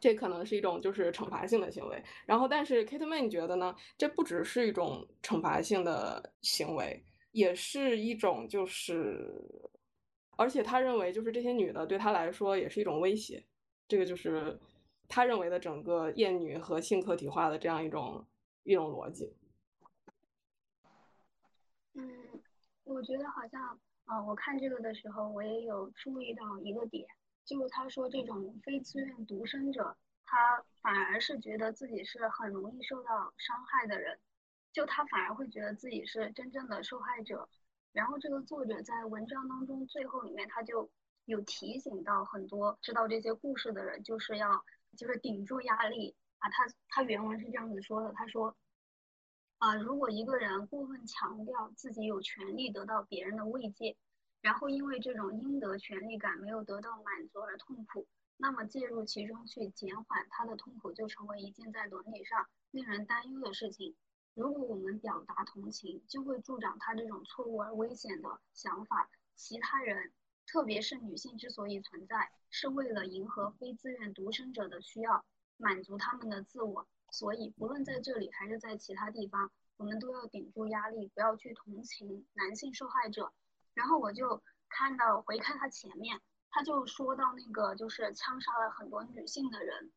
[0.00, 9.30] 这可能是一种就是惩罚性的行为，然后但是 Kate Manne 觉得呢，这不只是一种惩罚性的行为，也是一种就是，
[10.36, 13.44] 而且他认为就是这些女的对他来说也是一种威胁，
[13.86, 14.58] 这个就是
[15.08, 18.24] 他认为的整个厌女和性客体化的这样一种
[18.62, 19.34] 一种逻辑。
[21.94, 22.08] 嗯，
[22.84, 27.04] 我觉得好像，呃，我看这个的时候，我也有注意到一个点，
[27.48, 34.18] 就他说这种非自愿独身者，他反而是觉得自己是很容易受到伤害的人，
[34.70, 37.48] 就他反而会觉得自己是真正的受害者。
[37.92, 40.90] 然后这个作者在文章当中最后里面他就
[41.24, 44.62] 有提醒到很多知道这些故事的人，就是要
[44.98, 46.50] 就是顶住压力啊。
[46.50, 48.54] 他他原文是这样子说的，他说。
[49.56, 53.96] 啊，如果一个人过分强调自己有权利得到别人的慰藉，
[54.40, 63.96] 然后因为这种应得权利感没有得到满足而痛苦，那么介入其中去减缓他的痛苦，就成为一件在伦理上令人担忧的事情。
[64.34, 69.10] 如果我们表达同情，就会助长他这种错误而危险的想法。
[69.34, 70.12] 其他人，
[70.46, 75.24] 特别是女性之所以存在，是为了迎合非自愿独身者的需要，
[75.56, 76.86] 满足他们的自我。
[77.10, 83.32] 所以，不论在这里还是在其他地方，我们都要顶住压力，不要去同情男性受害者。
[83.78, 89.92] 然后我就看到回看他前面，他就说到那个就是枪杀了很多女性的人，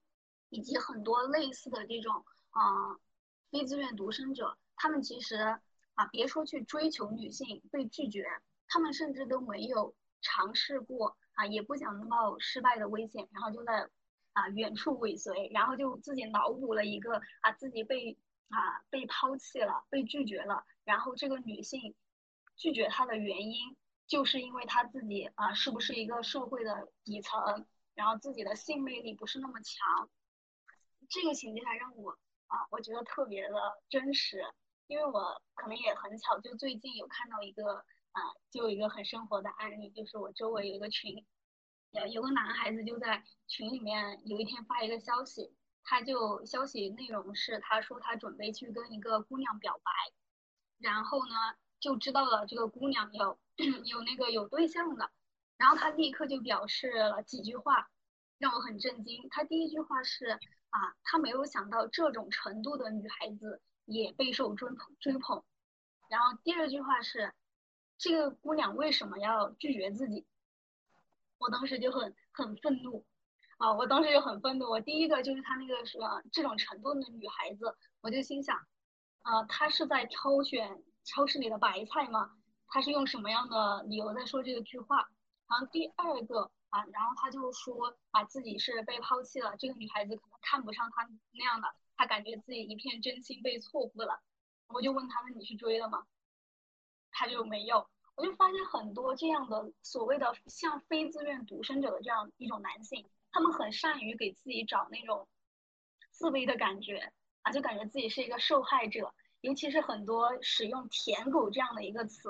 [0.49, 2.61] 以及很多类似的这种啊、
[3.49, 5.35] 非自愿独身者，他们其实
[5.95, 8.27] 啊别说去追求女性被拒绝，
[8.67, 13.89] 他们甚至都没有尝试过啊，也不想冒失败的危险，然后就在。
[14.33, 18.17] 啊，远处尾随，然后就自己脑补了一个啊，自己被
[18.47, 21.93] 啊被抛弃了，被拒绝了，然后这个女性
[22.61, 30.07] 拒绝他的原因，就是因为他自己啊是不是一个社会的底层，然后自己的性魅力不是那么强，
[31.09, 32.11] 这个情节还让我
[32.45, 34.45] 啊我觉得特别的真实，
[34.85, 38.21] 因为我可能也很巧，就最近有看到一个啊，
[38.51, 41.25] 就一个很生活的案例，就是我周围有一个群。
[41.93, 45.51] 有有个男孩子就在群里面有一天发一个消息，
[45.83, 49.91] 他就消息内容是他说他准备去跟一个姑娘表白，
[50.77, 51.33] 然后呢
[51.81, 53.37] 就知道了这个姑娘有
[53.85, 55.11] 有那个有对象的，
[55.57, 57.89] 然后他立刻就表示了几句话，
[58.37, 59.27] 让我很震惊。
[59.29, 60.39] 他第一句话是
[60.69, 65.43] 啊，他没有想到这种程度的女孩子也备受追捧追捧，
[66.07, 67.33] 然后第二句话是
[67.97, 70.25] 这个姑娘为什么要拒绝自己？
[71.39, 73.03] 我当时就很很愤怒，
[73.57, 74.69] 啊，我当时就很愤怒。
[74.69, 78.55] 我第一个就是他那个什么这种程度的女孩子，我就心想，
[79.23, 82.31] 啊，她是在挑选超市里的白菜吗？
[82.67, 85.09] 他是用什么样的理由在说这个句话？
[85.49, 94.21] 然后第二个啊，然后他就说啊自己是被抛弃了，这个女孩子可能看不上他那样的，他感觉自己一片真心被错付了。
[94.69, 96.05] 我就问他，那你去追了吗？
[97.11, 97.89] 他就没有。
[98.15, 105.27] 我就发现很多这样的所谓的像非自愿独身者的这样一种男性，他们很善于给自己找那种
[106.11, 112.29] 自卑的感觉啊，就感觉自己是一个受害者，尤其是很多使用“舔狗”这样的一个词，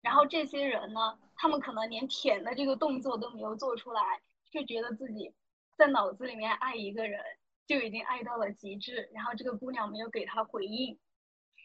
[0.00, 4.20] 然后这些人呢，他们可能连舔的这个动作都没有做出来，
[4.50, 5.34] 就觉得自己
[5.76, 7.22] 在脑子里面爱一个人
[7.66, 10.98] 就已经爱到了极致，然后这个姑娘没有给他回应，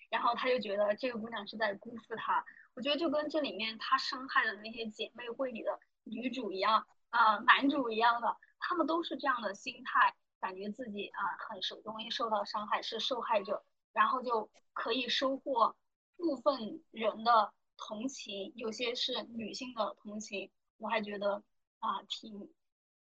[0.09, 2.43] 然后他就觉得这个姑娘是在辜负他。
[2.73, 11.19] 我觉得就跟这里面他伤害的那些姐妹会里的女主一样啊、男主一样的，他们都是这样的心态，感觉自己啊、
[11.49, 15.75] 很受容易受到伤害，是受害者，然后就可以收获
[16.17, 21.43] 部分人的同情，有些是女性的同情，我还觉得
[21.79, 22.49] 啊、挺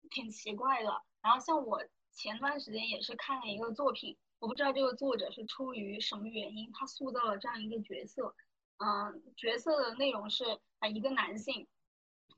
[0.09, 1.01] 挺奇怪的。
[1.21, 8.35] 然后像我前段时间也是看了一个作品，我不知道这个作者是出于什么原因，他塑造了这样一个角色。
[8.77, 11.67] 嗯，角色的内容是啊，一个男性，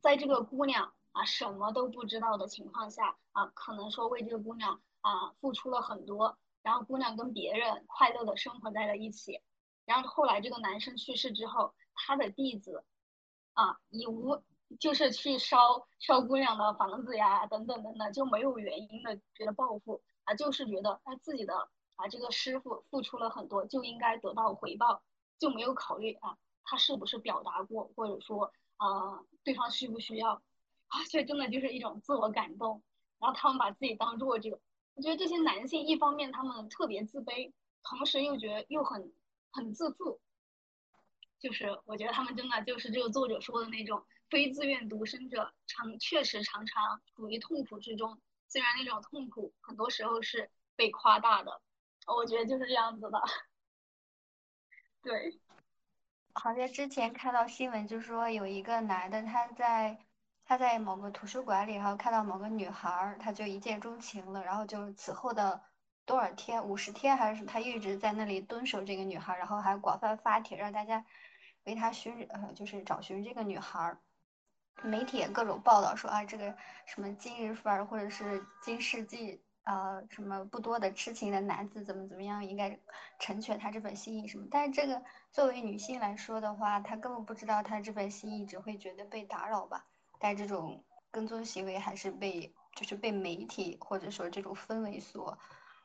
[0.02, 6.38] 在这个姑娘啊什么都不知道的情况下啊，可能说为这个姑娘啊付出了很多，
[6.68, 9.39] 然后姑娘跟别人快乐的生活在了一起，
[9.86, 12.84] 然后后来这个男生去世之后，他的弟子
[13.53, 14.43] 啊以无
[14.82, 25.01] 就是去烧烧姑娘的房子呀，等等等等，就没有原因的觉得报复啊，就是觉得他自己的啊这个师傅付出了很多，就应该得到回报。
[25.39, 30.34] 就没有考虑啊，他是不是表达过，或者说啊、对方需不需要
[30.88, 31.05] 啊？
[31.09, 32.84] 这真的就是一种自我感动。
[33.20, 34.59] 然后他们把自己当弱者，
[34.98, 39.14] 我觉得这些男性一方面他们特别自卑，同时又觉得又很
[39.52, 40.20] 很自负。
[41.39, 48.20] 就是我觉得他们真的就是这个作者说的那种非自愿独身者，常确实常常处于痛苦之中。
[48.48, 51.62] 虽然那种痛苦很多时候是被夸大的，
[52.08, 53.22] 我觉得就是这样子的。
[55.04, 55.39] 对，
[56.34, 60.07] 好像之前看到新闻，就说有一个男的，他在
[60.48, 65.62] 他在某个图书馆里，然后看到某个女孩，他就一见钟情了，然后就此后的
[66.06, 71.04] 多少天，五十天还是什么他一直在那里蹲守这个女孩，然后还广泛发帖让大家
[71.66, 73.98] 为他寻呃就是找寻这个女孩。
[74.84, 82.80] 媒体也各种报道说啊，这个什么今日份儿或者是今世纪呃什么不多的痴情的男子怎么怎么样，应该
[83.20, 84.48] 成全他这份心意什么。
[84.50, 89.86] 但是这个作为女性来说的话，她根本不知道她这份心意，只会觉得被打扰吧。
[90.20, 95.38] 但这种跟踪行为还是被就是被媒体或者说这种氛围所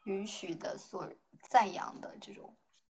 [0.05, 1.11] 允许的、所
[1.49, 2.57] 赞扬的这种。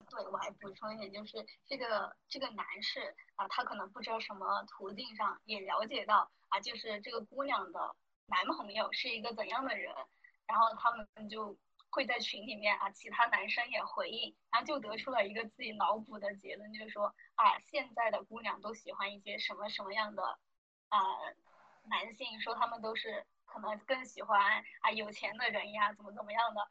[0.10, 7.96] 对，我还补充一点，就是这个这个男士啊，他可能不知道什么途径上也了解到啊，就是这个姑娘的
[8.28, 9.94] 男朋友是一个怎样的人，
[10.46, 11.58] 然后他们就
[11.90, 20.38] 会在群里面啊，其他男生也回应，然后就得出了一个自己脑补的结论，就是说啊，现在的姑娘都喜欢一些什么什么样的
[20.96, 21.04] 啊
[21.84, 26.62] 男性，说他们都是可能更喜欢啊有钱的人呀，怎么怎么样的，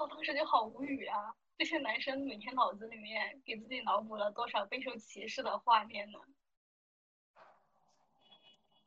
[0.00, 1.34] 我当时就好无语啊。
[1.58, 6.18] 这些男生每天脑子里面给自己脑补了多少备受歧视的画面呢？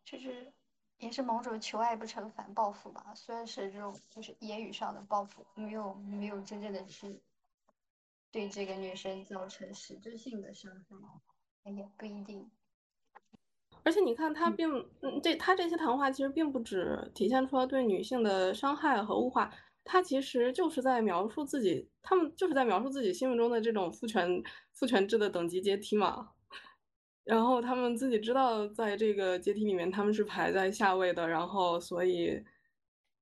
[0.04, 0.54] 就是
[0.98, 7.24] 也是某种求爱不成反报复吧，虽然是这种就是言语上的报复，没有没有真正的去
[8.32, 10.72] 对这个女生造成实质性的伤
[11.64, 12.52] 害，也不一定。
[13.84, 14.70] 而且你看，他并
[15.02, 19.52] 嗯，这他这些谈话其实并不只体现出了对女性的伤害和物化，
[19.84, 26.30] 他其实就是在描述自己，他们就是在描述自己心目中的这种父权父权制的等级阶梯嘛。
[27.24, 32.44] 然后他们自己知道，在这个阶梯里面他们是排在下位的，然后所以，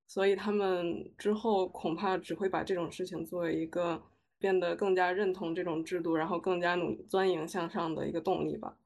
[0.08, 4.02] 所以他们之后恐怕只会把这种事情作为一个
[4.40, 8.78] 变得更加认同这种制度，然后更加努钻营向上的一个动力吧。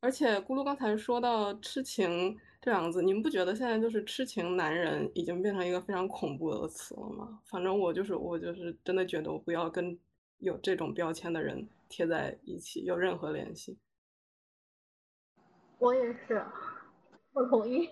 [0.00, 7.40] 而且咕噜刚才说到痴情这两个字，你们不觉得现在就是痴情男人已经变成一个非常恐怖的词了吗？
[7.44, 9.98] 反正我就是我就是真的觉得我不要跟
[10.38, 13.78] 有这种标签的人贴在一起有任何联系。
[15.78, 16.44] 我也是，
[17.32, 17.90] 我同意。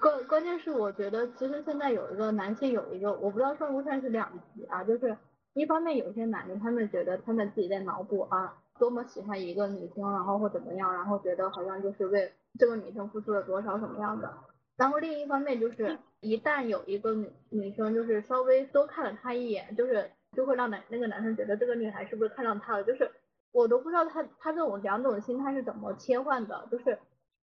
[0.00, 5.16] 关关键是我觉得，其实现在有一个男性有一个，我不知道算不算是两极啊，就是
[5.54, 14.32] 一方面有些男的他们觉得他们自己在脑补啊，多么喜欢一个女生，然后或怎么样，然后觉得好像就是为这个女生付出了多少什么样的。
[14.76, 23.10] 然后另一方面就是，一旦有一个女女生就是稍微多看了他一眼，就是就会让男那个男生觉得这个女孩是不是看上他了，就是
[23.52, 26.98] 我都不知道他他这种两种心态是怎么切换的，就是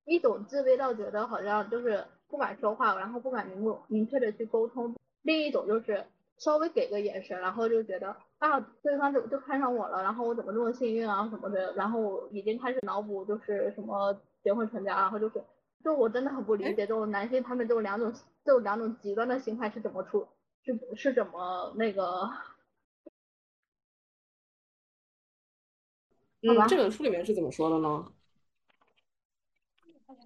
[0.05, 6.05] 一种自卑到觉得好像就是不敢说话，然后不敢明明确的去沟通，另一种就是
[6.37, 15.43] 稍微给个眼神，然后就觉得啊对方就就看上我了，然后我怎么这么幸运啊什么的，然后已经开始脑补就是什么结婚成家，然后就是
[15.83, 18.13] 就我真的很不理解这种男性他们这种两种
[18.43, 20.27] 这种两种极端的心态是怎么出
[20.63, 22.29] 是是怎么那个。
[26.47, 28.05] 嗯，这本书里面是怎么说的呢？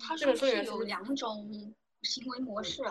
[0.01, 1.49] 他这个说是有两种
[2.01, 2.83] 行为模式，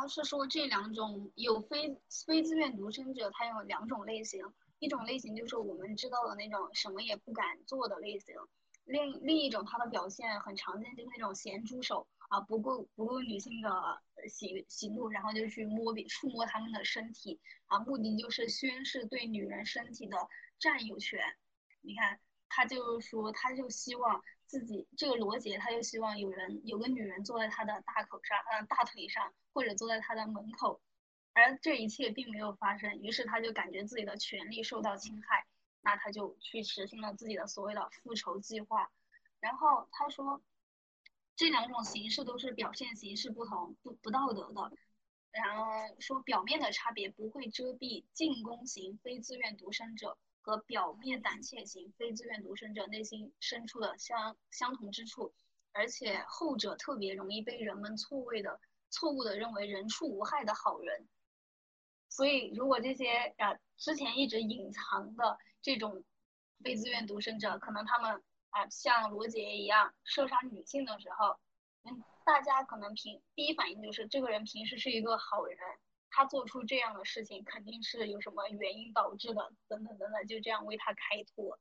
[0.00, 4.44] 他是说这两种有非非自愿独身者，他有两种类型，
[4.78, 8.36] 一种类型就是我们知道的那种什么也不敢做的类型，
[8.84, 17.40] 另另一种他的表现很常见，就是那种咸猪手啊，不顾不顾女性的喜喜怒，然后就去摸别触摸她们的身体。
[17.66, 20.16] 啊，目的就是宣示对女人身体的
[20.60, 21.20] 占有权。
[21.80, 30.80] 你看，他就是说，他就希望自己这个罗杰，他就希望有人有个女人坐在他的大口上，嗯、大腿上，或者坐在他的门口，
[31.34, 35.46] 而这一切并没有发生，于是他就感觉自己的权利受到侵害，
[35.82, 38.90] 那他就去实行了自己的所谓的复仇计划。
[39.38, 40.42] 然后他说，
[41.36, 44.72] 这两种形式都是表现形式不同，不不道德的。
[45.30, 45.66] 然后
[46.00, 50.16] 说表面的差别不会遮蔽进攻型非自愿独身者
[50.48, 55.34] 和表面胆怯型非自愿独身者内心深处的相相同之处，
[55.72, 61.06] 而且后者特别容易被人们错位的错误的认为人畜无害的好人。
[62.08, 66.02] 所以，如果这些啊之前一直隐藏的这种
[66.64, 71.36] 非自愿独身者，可能他们啊像罗杰一样射杀女性的时候，
[71.84, 75.58] 嗯，大家可能平第一反应就是这个人平时是一个好人，
[76.10, 81.58] 他做出这样的事情肯定是有什么原因导致的，等等等等，就这样为他开脱。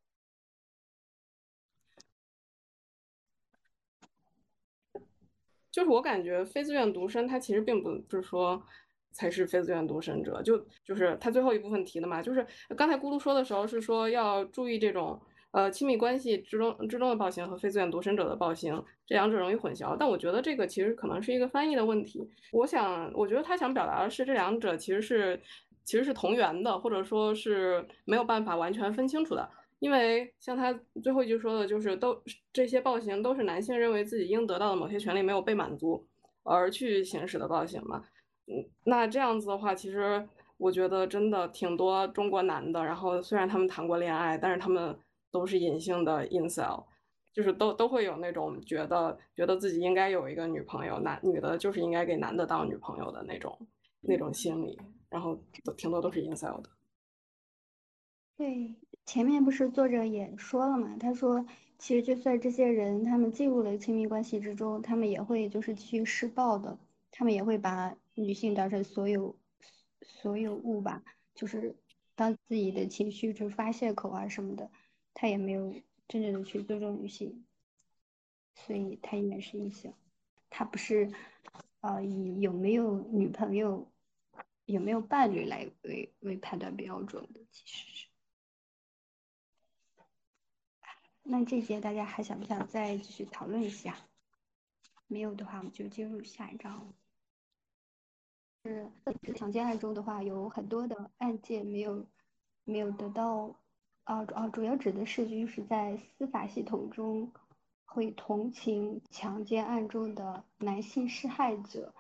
[5.72, 8.66] 就是我感觉非自愿独身，他其实并不是说
[9.12, 12.46] 才是非自愿独身者，就就是他最后一部分提的嘛，就是
[12.76, 15.22] 刚才咕噜说的时候是说要注意这种
[15.52, 19.96] 呃亲密关系之中之中的暴行和非自愿独身者的暴行，这两者容易混淆。
[19.98, 22.28] 但我觉得这个其实可能是一个翻译的问题。
[22.52, 25.42] 我想，我觉得他想表达的是这两者其实是
[25.84, 29.50] 其实是同源的，或者说是没有办法完全分清楚的。
[29.80, 30.74] 因为像他
[31.04, 32.20] 最后一句说的，就是都
[32.52, 36.04] 这些暴行都是男性认为自己应得到的某些权利没有被满足
[36.42, 38.04] 而去行使的暴行嘛。
[38.48, 40.28] 嗯，那这样子的话，其实
[40.58, 44.98] 我觉得真的挺多中国男的，然后虽然他们谈过恋爱，但是他们
[45.32, 46.86] 都是隐性的 incel，
[47.34, 53.58] 就是都都会有那种觉得觉得自己应该有一个女朋友，男女的就是应该给男的当女朋友的那种
[54.02, 55.38] 那种心理，然后
[55.78, 56.70] 挺多都是 incel 的。
[58.38, 58.76] 对，
[59.06, 61.46] 前面不是作者也说了嘛，他说
[61.80, 66.78] 其实就算这些人他们进入了亲密关系之中，他们也会就是去施暴的，
[67.12, 69.36] 他们也会把女性当成所有
[70.04, 71.04] 所有物吧，
[71.34, 71.76] 就是
[72.16, 74.70] 当自己的情绪就是发泄口啊什么的，
[75.20, 75.74] 他也没有
[76.08, 77.44] 真正的去尊重女性，
[78.54, 79.92] 所以他依然是异性，
[80.48, 81.12] 他不是
[81.80, 83.92] 呃以有没有女朋友、
[84.66, 88.08] 有没有伴侣来为为判断标准的，其实是。
[91.24, 93.98] 那这节大家还想不想再继续讨论一下？
[95.08, 96.94] 没有的话，我们就进入下一章。
[98.64, 98.92] 是
[99.36, 102.06] 强奸案中的话，有很多的案件没有
[102.66, 103.60] 没有得到，
[104.08, 107.30] 啊啊，主要指的是就是在司法系统中
[107.84, 111.94] 会同情强奸案中的男性施害者，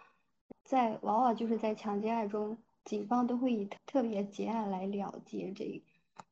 [0.63, 5.83] 在往往就是在强奸案中，警方都会以特别结案来了结这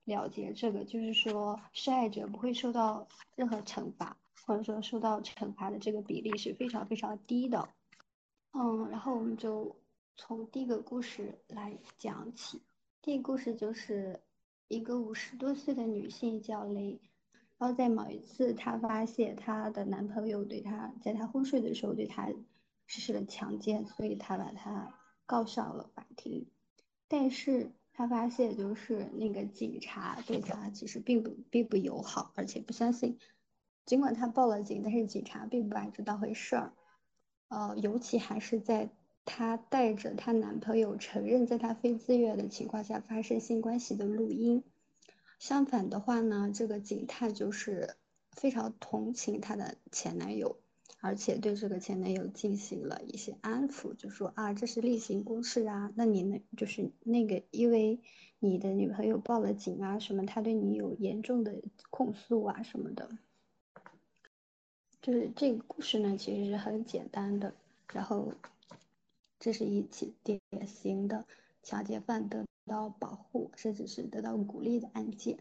[0.05, 3.05] 了结这个，就是说施害者不会受到
[3.35, 4.15] 任何惩罚，
[4.45, 7.67] 或者说受到惩罚的这个比例是非常非常低的。
[8.53, 9.75] 嗯，然后我们就
[10.15, 12.61] 从第一个故事来讲起。
[13.01, 14.21] 第一个故事就是
[14.67, 16.99] 一个五十多岁的女性叫雷，
[17.57, 22.29] 然后在某一次她发现她的男朋友对她在她昏睡的时候对她
[22.87, 24.93] 实施了强奸，所以她把他
[25.25, 26.47] 告上了法庭。
[27.07, 33.19] 但是她发现就是那个警察对她其实并不并不友好，而且不相信。
[33.85, 36.73] 尽管她报了警，但是警察并不把这当回事儿。
[37.49, 38.89] 呃，尤其还是在
[39.25, 44.63] 她带着她男朋友承认在她非自愿的情况下发生性关系的录音。
[45.39, 47.95] 相反的话呢，这个警探就是
[48.31, 50.57] 非常同情她的前男友，
[51.01, 57.99] 而且对这个前男友进行了一些安抚，就说啊，这是例行公事啊，那你呢，就是那个因为
[58.39, 63.09] 你的女朋友报了警啊，什么，他对你有严重的控诉啊什么的。
[65.01, 67.53] 就是这个故事呢，其实是很简单的。
[67.93, 68.33] 然后，
[69.45, 71.23] 这是一起典型的
[71.61, 75.37] 抢劫犯得到保护，甚至是得到鼓励的案件。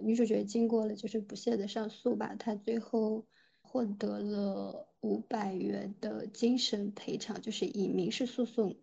[0.00, 3.24] 女主角经过了就是不懈的上诉吧，她最后
[3.62, 8.74] 获得了五百元的精神赔偿，就是以民事诉讼，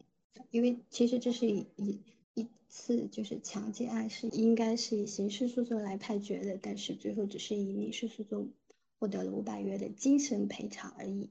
[0.51, 1.99] 因为其实这是一一
[2.33, 8.53] 一次就是强奸案是应该是以刑事诉讼来判决的，但是最后只是以民事诉讼
[8.99, 11.29] 获得了五百元的精神赔偿而已。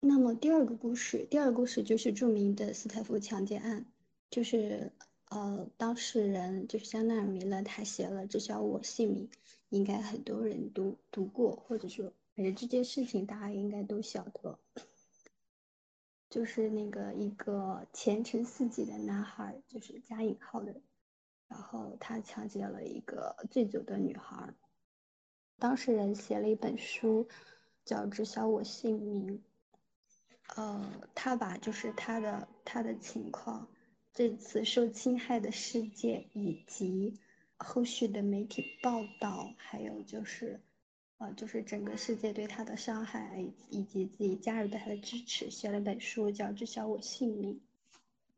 [0.00, 3.84] 那么第二个故事，第二个故事就是著名的斯泰夫强奸案，
[4.30, 4.92] 就是
[5.24, 9.28] 呃当事人就是香奈儿米勒，他写了《知晓我姓名》，
[9.70, 14.60] 应该很多人都读过，或者说，反正这件事情大家应该都晓得，
[16.30, 20.80] 就是那个一个前程似锦的男孩，就是加引号的，
[21.48, 24.54] 然后他强奸了一个醉酒的女孩，
[25.58, 27.26] 当事人写了一本书，
[27.84, 29.38] 叫《知晓我姓名》。
[30.56, 33.68] 呃，他把就是他的他的情况，
[34.14, 37.18] 这次受侵害的事件以及
[37.56, 40.60] 后续的媒体报道，还有就是，
[41.18, 47.60] 呃，就是整个世界对他的伤害，以及自己家人对他的支持，写了本书叫《知晓我姓名》。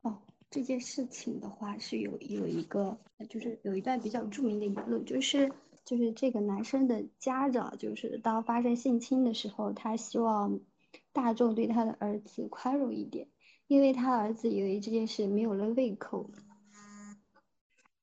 [0.08, 0.18] 哦，
[0.50, 2.98] 这件事情的话是有有一个，
[3.28, 5.52] 就是有一段比较著名的言论，就是
[5.84, 10.60] 就是这个男生的家长，就是当发生性侵的时候，他希望。
[11.12, 13.28] 大众对他的儿子宽容一点，
[13.66, 16.30] 因为他儿子以为这件事没有了胃口。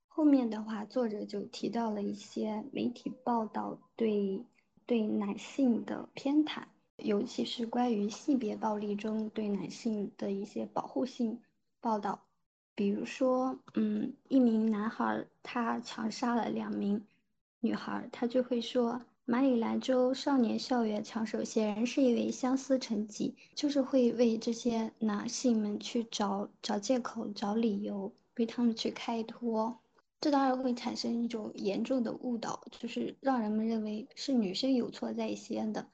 [0.07, 4.43] 后面的话，作者就提到了一些媒体报道对
[4.85, 6.63] 对男性的偏袒，
[6.97, 11.39] 尤其是关于性别暴力中对男性的一些保护性
[11.79, 12.23] 报道，
[12.73, 17.05] 比如说，嗯，一名男孩他强杀了两名
[17.59, 19.01] 女孩，他就会说。
[19.29, 29.81] 马里兰州少年校园抢手显然是因为相思成疾，就是会为这些男性们去找找借口、找理由，为他们去开脱。
[30.21, 35.89] 这当然会产生一种严重的误导，就是让人们认为是女生有错在先的，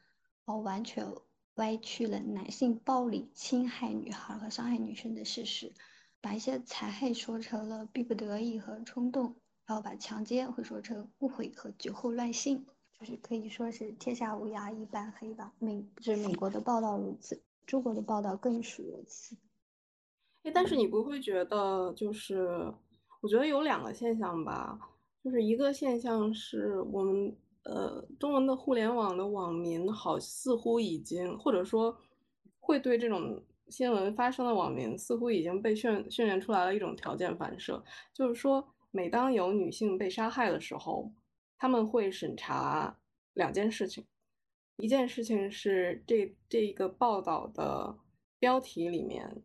[0.45, 1.07] 而完全
[1.55, 5.73] 歪曲了男性暴力侵害女孩和伤害女生的事实，
[6.21, 12.67] 把一些残害说成了逼不得已和冲动，然后把强奸会说成误会和酒后乱性。
[13.03, 19.35] 就是可以说是天下乌鸦一般黑吧，美就是美国的报道如此，中国的报道更是如此。
[20.43, 22.73] 哎，但是你不会觉得就是，
[23.19, 24.79] 我觉得有两个现象吧，
[25.21, 31.93] 就是一个现象是我们呃中文的互联网的网民好似乎已经，或者说
[32.61, 37.83] 会对这种新闻发生的网民似乎已经被训训练出来了一种条件反射，
[38.13, 41.11] 就是说每当有女性被杀害的时候。
[41.63, 42.93] 他们会审查
[43.35, 44.05] 两件事情，
[44.75, 47.97] 一件事情是这这个报道的
[48.37, 49.41] 标题里面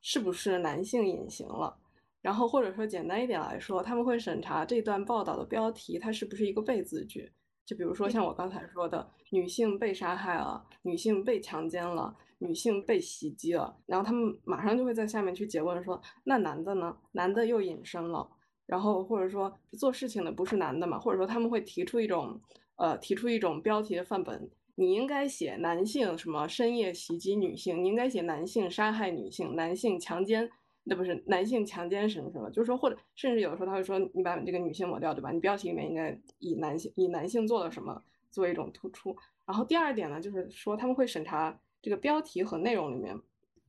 [0.00, 1.76] 是不是男性隐形了，
[2.20, 7.32] 然后或者说简单一点来说，他们会审查这段报道的标题它是不是一个被字句，
[7.66, 16.96] 就比如说像我刚才说的，女性被杀害了，女性被强奸了，女性被袭击了，然后他们马上就会在下面去诘问说，那男的呢？
[17.10, 18.30] 男的又隐身了。
[18.66, 22.40] 然后或者说做事情的不是男的嘛，或者说他们会提出一种
[22.76, 30.48] 呃提出一种标题的范本，你应该写男性什么深夜袭击女性，你应该写男性杀害女性，男性强奸，
[30.84, 35.30] 那不是男性强奸什么什么，就是说或者甚至有的时候他会说你把这个女性抹掉，对吧？
[35.30, 39.14] 你标题里面应该以男性以男性做了什么作为一种突出。
[39.44, 43.18] 然后第二点呢，就是说他们会审查这个标题和内容里面。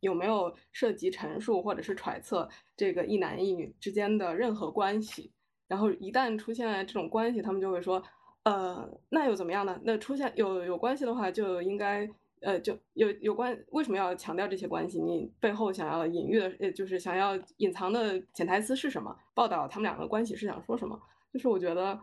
[0.03, 5.31] 有没有涉及陈述或者是揣测这个一男一女之间的任何关系？
[5.65, 8.03] 然后一旦出现这种关系，他们就会说，
[8.43, 9.79] 呃，那又怎么样呢？
[9.85, 12.07] 那出现有有关系的话，就应该
[12.41, 14.99] 呃就有有关为什么要强调这些关系？
[14.99, 19.17] 你背后想要隐喻的，呃，就是想要隐藏的潜台词是什么？
[19.33, 21.01] 报道他们两个关系是想说什么？
[21.31, 21.97] 就是我觉得，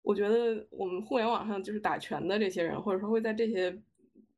[0.00, 3.78] 我觉得我们互联网上就是打拳的这些人，或者说会在这些。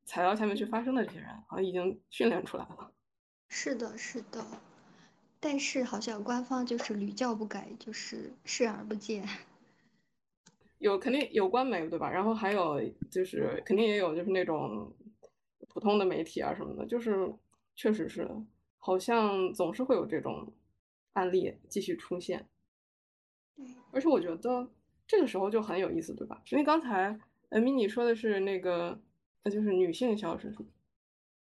[0.09, 2.91] 材料下面去发生的这些人，好像已经训练出来了。
[3.51, 4.43] 是的，是的，
[5.39, 9.29] 但是好像官方就是屡教不改，就是视而不见。
[10.79, 12.11] 有肯定有官媒对吧？
[12.11, 12.81] 然后还有
[13.11, 14.91] 就是肯定也有就是那种
[15.69, 17.31] 普通的媒体啊什么的，就是
[17.77, 18.27] 确实是
[18.79, 20.55] 好像总是会有这种
[21.13, 22.49] 案例继续出现。
[23.93, 24.71] 而且我觉得
[25.07, 26.41] 这个时候就很有意思，对吧？
[26.51, 28.99] 因为刚才呃，mini 说的是那个。
[29.45, 30.53] 那就是女性消失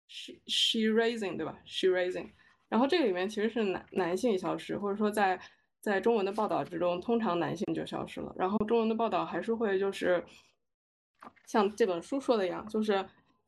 [0.08, 2.30] ，she she raising 对吧？she raising，
[2.70, 5.40] 然后这个里面其实是男男性消失，或者说在
[5.80, 8.34] 在中文的报道之中，通常男性就消失了。
[8.38, 10.24] 然后中文的报道还是会就是
[11.46, 13.06] 像这本书说的一样，就是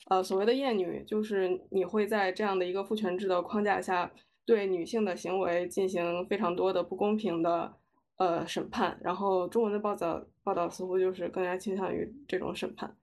[0.08, 4.12] 呃所谓的厌女，就是你会在这样的一个父权制的框架下，
[4.46, 7.78] 对女性的行为进行非常多的不公平的
[8.18, 8.98] 呃审判。
[9.04, 12.96] 然后中文的报道报道似乎就是更加倾向于这种审判。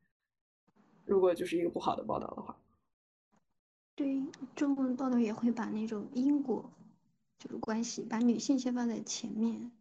[1.06, 2.58] 如果就是一个不好的报道的话。
[3.94, 4.22] 对，
[4.54, 6.70] 中文报道也会把那种因果
[7.38, 9.72] 就是关系，把女性先放在前面，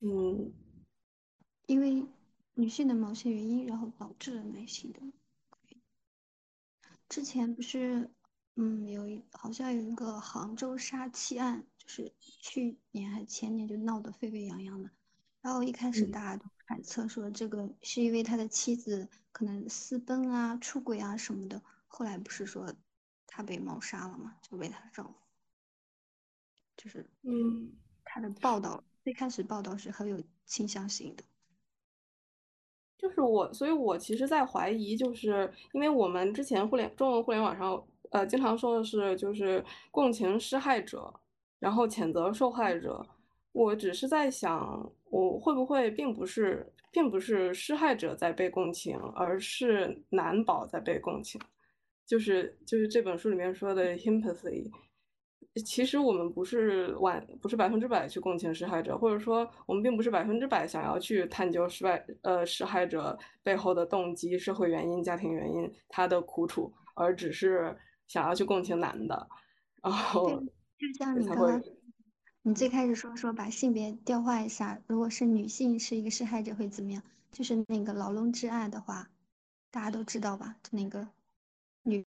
[0.00, 0.52] 嗯
[1.66, 2.04] 因为
[2.54, 5.00] 女性的某些原因，然后导致了男性的。
[7.08, 8.10] 之前不是，
[8.56, 14.90] 嗯，有一好像有一个杭州杀妻案，就是去年还前年就闹得沸沸扬扬的。
[15.40, 22.72] 然后一开始嗯大家都揣测说这个是因为他的妻子可能私奔啊、出轨啊什么的，后来不是说
[23.26, 25.14] 他被谋杀了嘛，就被她丈夫，
[26.76, 27.72] 就是嗯，
[28.04, 31.24] 他的报道最开始报道是很有倾向性的。
[32.96, 41.12] 就是我，所以我其实在怀疑，就是因为我们之前互联中文互联网上，呃，经常说的是就是共情施害者，
[41.58, 43.04] 然后谴责受害者。
[43.54, 51.40] 我只是在想，我会不会并不是，并不是施害者在被共情，而是男宝在被共情，
[52.04, 54.68] 就是就是这本书里面说的 empathy。
[55.64, 67.76] 其实我们不是完，不是百分之百去共情施害者，或者说我们并不是百分之百想要去探究失败呃施害者背后的动机、社会原因、家庭原因、他的苦楚，而只是
[68.08, 69.28] 想要去共情男的，
[69.80, 71.73] 然后对，就像你才会刚刚，
[72.46, 77.02] 你最开始说说把性别调换一下，如果是女性是一个施害者会怎么样？
[77.32, 79.08] 就是那个劳龙之案的话，
[79.70, 80.54] 大家都知道吧？
[80.62, 81.08] 就那个
[81.84, 82.04] 女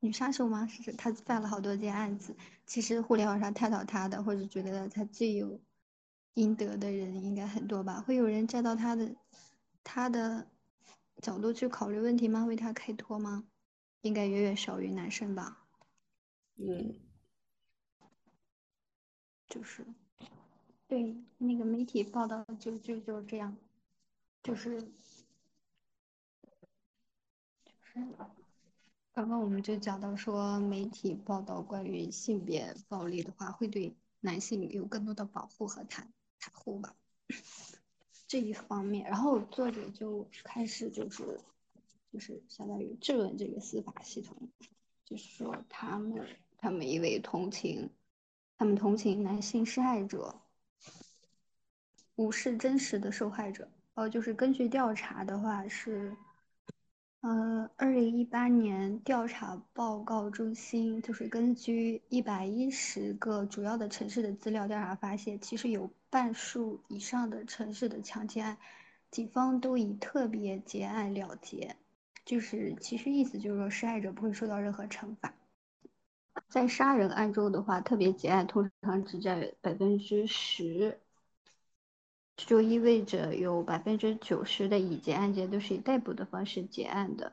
[0.00, 0.66] 女杀手吗？
[0.66, 2.36] 是她犯了好多件案子。
[2.66, 5.58] 其实互联网上探讨她的，或者觉得她罪有
[6.34, 8.02] 应得的人应该很多吧？
[8.02, 9.16] 会有人站到她的
[9.82, 10.46] 她的
[11.22, 12.44] 角度去考虑问题吗？
[12.44, 13.48] 为她开脱吗？
[14.02, 15.64] 应该远远少于男生吧？
[16.56, 17.07] 嗯
[19.48, 19.84] 就是
[20.86, 23.56] 对那个媒体报道就就就是这样，
[24.42, 24.88] 就是就
[27.82, 28.06] 是
[29.12, 36.04] 刚刚我们就讲到说，媒体报道关于性别暴力的话，会对男性有更多的保护和袒
[36.38, 36.94] 袒护吧，
[38.26, 41.40] 这一方面，然后作者就开始就是
[42.12, 44.50] 就是相当于质问这个司法系统，
[45.04, 46.26] 就是说他们
[46.58, 47.90] 他们因为同情。
[48.58, 50.34] 他们同情男性施害者，
[52.16, 53.70] 无视真实的受害者。
[53.94, 56.16] 哦，就是根据调查的话是，
[57.20, 68.58] 呃，二零一八年调查报告中心就是根据一百一十个主要的城市的资料调查发现，其实有半数以上的城市的强奸案，
[69.12, 71.76] 警方都以特别结案了结，
[72.24, 75.32] 就是其实意思就是说施害者不会受到任何惩罚。
[76.48, 81.00] 在杀人案中的话，特别结案通常只占百分之十，
[82.36, 87.32] 就意味着有百分之九十的已结案件都是以逮捕的方式结案的。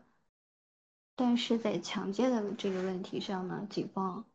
[1.15, 4.25] 但是在强奸的这个问题上呢，警方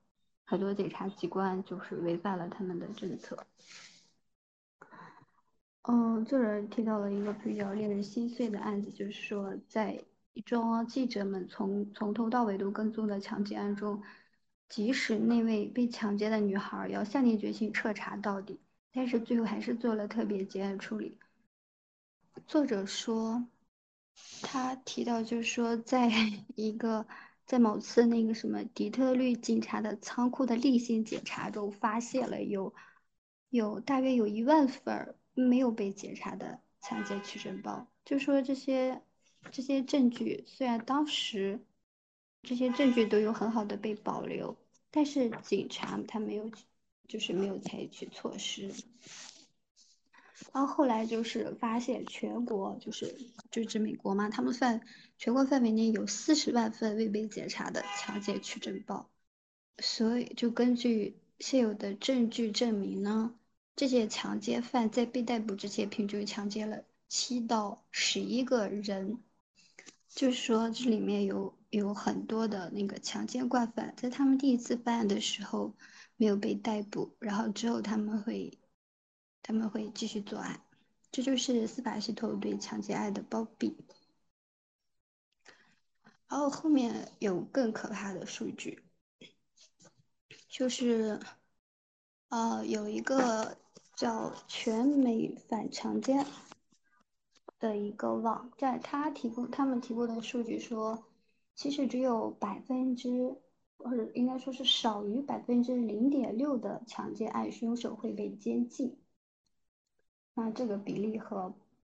[0.47, 3.47] 很多检察机关就是违反了他们的政策。
[5.83, 10.03] 嗯，作者提到了一个比较令人心碎的案子，就是说在
[10.33, 14.03] 一桩记者们从从头到尾都跟踪的强奸案中。
[14.71, 18.61] 即使那位被强奸的女孩要下定决心彻查到底，
[18.93, 21.19] 但是最后还是做了特别结案处理。
[22.47, 23.49] 作者说，
[24.43, 26.09] 他提到就是说，在
[26.55, 27.05] 一个
[27.47, 32.73] 在某次那个什么底特律警察的仓库的例行检查中，发现了有
[33.49, 39.03] 有大约有一万份没有被检查的强奸取证包，就说这些
[39.51, 41.67] 这些证据虽然当时。
[42.43, 44.57] 这些证据都有很好的被保留，
[44.91, 46.51] 但是警察他没有，
[47.07, 48.73] 就是没有采取措施。
[50.53, 53.15] 然后后来就是发现全国就是
[53.51, 54.81] 就指美国嘛，他们范
[55.19, 59.11] 全国范围内有四十万份未被检查的强奸取证报，
[59.79, 63.35] 所以就根据现有的证据证明呢，
[63.77, 69.23] 这些强奸犯在被逮捕之前平均强奸了七到十一个人，
[70.11, 71.59] 就是说这里面有。
[71.71, 75.73] 有很多的那个强奸惯犯，在他们第一次犯案的时候
[76.17, 78.59] 没有被逮捕，然后之后他们会
[79.41, 80.65] 他们会继续作案，
[81.13, 83.77] 这就是司法系统对强奸案的包庇。
[86.27, 88.83] 然后后面有更可怕的数据，
[90.49, 91.21] 就是
[92.31, 93.57] 呃有一个
[93.95, 96.27] 叫全美反强奸
[97.61, 101.05] 的一个网站，他提供他们提供的数据说。
[101.57, 103.37] 其实只有百分之，
[103.77, 108.97] 或者应该说是少于百分之零点六的强奸案凶手会被监禁。
[110.33, 111.53] 那这个比例和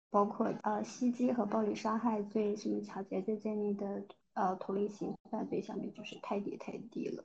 [0.09, 4.05] 包括呃袭击和暴力伤害罪、什么抢劫罪在内的
[4.35, 7.25] 呃同类型犯罪下面就是太低太低了。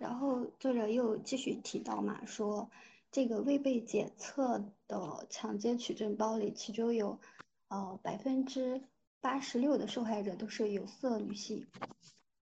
[0.00, 2.68] 然后作者又继续提到嘛，说
[3.14, 7.20] 这个未被检测的抢劫取证包里，其中有
[7.68, 8.82] 呃百分之
[9.20, 11.64] 八十六的受害者都是有色女性，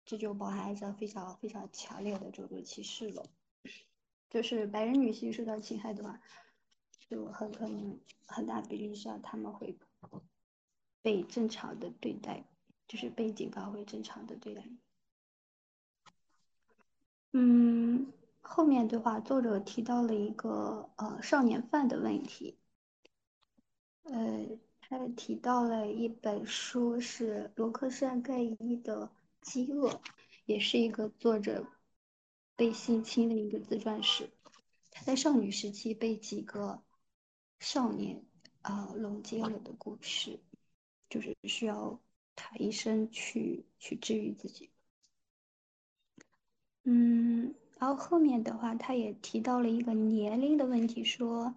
[0.05, 3.27] 这就包含着非常非常强烈的种族歧视了。
[4.27, 6.19] 就是白人女性受到侵害的话，
[7.09, 9.77] 就很可能很大比例上他们会
[11.03, 12.43] 被正常的对待，
[12.87, 14.63] 就是被警方会正常的对待。
[17.33, 18.11] 嗯，
[18.47, 22.57] 后面的话，作者提到了一个呃少年犯的问题，
[24.03, 24.47] 呃，
[24.79, 29.07] 他提到了一本书是罗克珊盖伊的
[29.41, 29.89] 《饥饿》，
[30.45, 31.67] 也是一个作者
[32.55, 34.29] 被性侵的一个自传史。
[34.91, 36.81] 他在少女时期被几个
[37.59, 38.23] 少年
[38.61, 40.39] 啊、轮奸了的故事，
[41.09, 41.99] 就是需要
[42.35, 44.69] 他一生去去治愈自己。
[46.83, 51.55] 嗯，然后后面的话，他也提到了一个年龄的问题，说，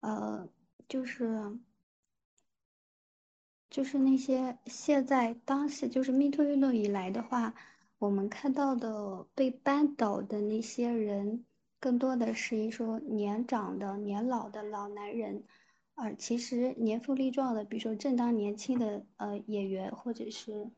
[0.00, 0.48] 呃，
[0.88, 1.58] 就是
[3.68, 7.54] 就是那些现在当时就是 Me Too 运动以来的话，
[7.98, 11.44] 我们看到的被扳倒的那些人，
[11.80, 15.44] 更多的是一说年长的、年老的老男人，
[15.94, 20.70] 而其实年富力壮的，比如说正当年轻的呃演员或者是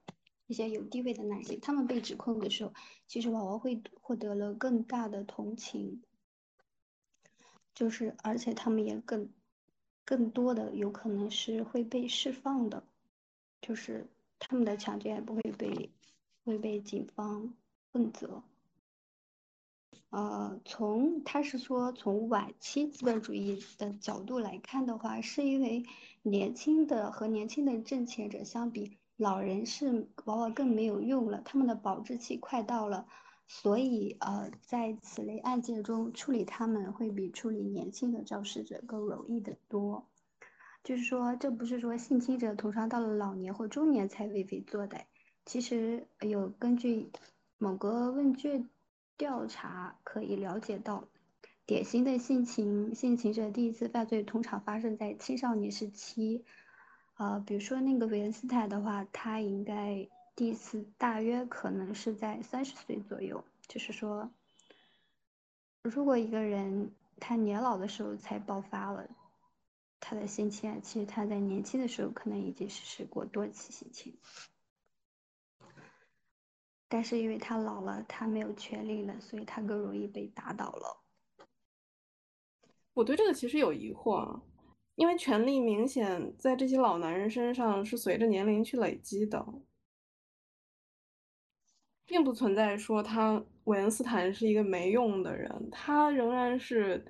[0.48, 2.72] 一些有地位的男性，他们被指控的时候，
[3.06, 6.02] 其实往往会获得了更大的同情，
[7.74, 9.28] 就是而且他们也更
[10.06, 12.82] 更多的有可能是会被释放的，
[13.60, 15.90] 就是他们的强奸也不会被
[16.44, 17.54] 会被警方
[17.92, 18.42] 问责。
[20.08, 25.84] 呃，从他是说从晚期资本主义的角度来看的话，是因为
[26.22, 33.08] 年轻的和年轻的挣钱者相比，老人是往往更没有用了，他们的保质期快到了，
[33.48, 40.06] 所以呃，在此类案件中处理他们会比处理年轻的肇事者更容易得多。
[40.84, 45.02] 就是说，这不是说性侵者通常到了老年或中年才为非作歹，
[45.44, 47.10] 其实有根据
[47.58, 48.70] 某个问卷
[49.16, 51.08] 调查可以了解到，
[51.66, 56.44] 典型的性侵性侵者第一次犯罪通常发生在青少年时期，
[57.18, 64.30] 呃，比如说那个韦恩斯坦的话，他应该第一次大约可能是在三十岁左右，就是说，
[65.82, 69.10] 如果一个人他年老的时候才爆发了
[69.98, 74.16] 他的性侵案，其实他在年轻的时候可能已经实施过多次性侵。
[76.86, 81.02] 但是因为他老了，他没有权利了，所以他更容易被打倒了。
[82.94, 84.40] 我对这个其实有疑惑啊，
[84.98, 89.46] 因为权力明显在这些老男人身上是随着年龄去累积的，
[92.04, 97.04] 并不存在说他韦恩斯坦是一个没用的人，他仍然是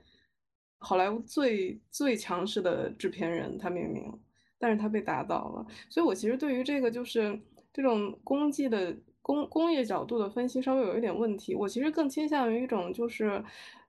[0.76, 4.12] 好莱坞最最强势的制片人，他明明，
[4.58, 7.40] 但是他被打倒了，所以我其实对于这个就是
[7.72, 13.42] 这种功绩的工工业角度的分析稍微有一点问题，我其实更倾向于一种就是，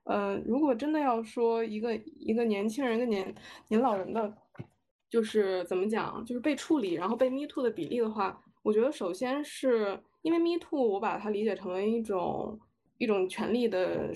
[0.04, 3.34] 呃，如果真的要说一个一个年轻人跟年
[3.68, 4.34] 年老人的，
[5.08, 12.58] 就是怎么讲，就是被处理然后被 Me Too 的比例的话，我觉得首先是因为 Me Too，我把它理解成为一种
[12.98, 14.12] 一种权利的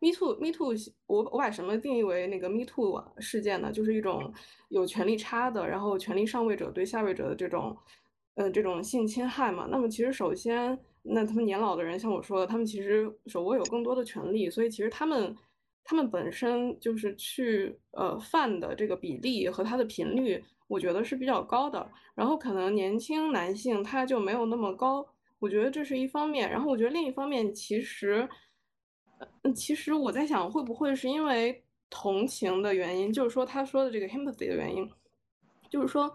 [0.00, 0.74] Me Too Me Too，
[1.06, 3.72] 我我把什么定义为那个 Me Too 事件呢？
[3.72, 4.32] 就是一种
[4.68, 7.76] 有权力差的，然后权力上位者对下位者的这种，
[8.34, 9.66] 呃，这种性侵害嘛。
[9.70, 15.36] 那么其实首先，那他们年老的人，像我说的，他们其实手握有更多的权利，所以其实他们
[15.82, 21.90] 他们本身就是去呃犯的这个比例和他的频率，我觉得是比较高的。
[22.14, 25.04] 然后可能年轻男性他就没有那么高，
[25.40, 26.48] 我觉得这是一方面。
[26.48, 28.28] 然后我觉得另一方面，其实，
[29.42, 34.88] 嗯，其实我在想，会不会是因为同情的原因，就是说他说的这个 empathy 的原因，
[35.68, 36.14] 就是说。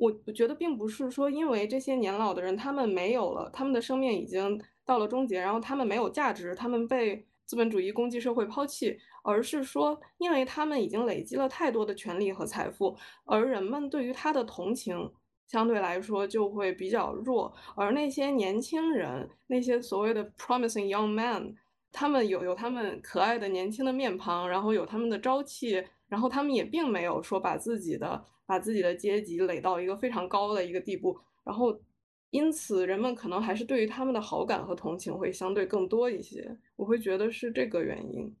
[0.00, 15.10] 我我觉得并不是说因为这些年老的人他们没有了，他们的生命已经到了终结，然后他们没有价值，他们被资本主义攻击社会抛弃，而是说因为他们已经累积了太多的权利和财富，而人们对于他的同情
[15.46, 21.54] 相对来说就会比较弱，而那些年轻人，那些所谓的 promising young man，
[21.90, 31.78] 他们有有他们可爱的年轻的面庞，然后有他们的朝气，然后他们也并没有说把自己的把自己的阶级垒到一个非常高的一个地步，然后
[32.30, 38.34] 因此人们可能还是对于他们的好感和同情会相对更多一些，我会觉得是这个原因。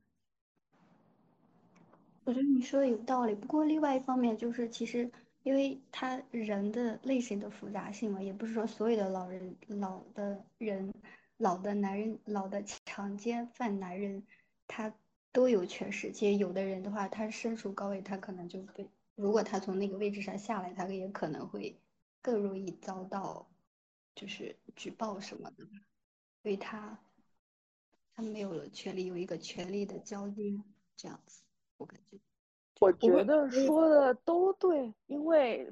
[2.24, 5.10] 我觉得你说的有道理，不过另外一方面就是，其实
[5.44, 10.92] 因为他人的类型的复杂性嘛，也不是说所有的老人、老的人、
[11.38, 14.22] 老的男人、老的强奸犯男人，
[14.66, 14.92] 他
[15.32, 16.12] 都有缺失。
[16.12, 21.80] 其实有的人的话，他身处高位，他可能就被，如果他从那个位置上下来，他也可能会
[22.22, 23.48] 更容易遭到
[24.14, 25.64] 就是举报什么的，
[26.42, 26.98] 所以他
[28.14, 30.60] 他没有了权利有一个权利的交接，
[30.96, 31.42] 这样子，
[31.76, 32.18] 我感觉。
[32.80, 35.68] 我觉得说的都对，因为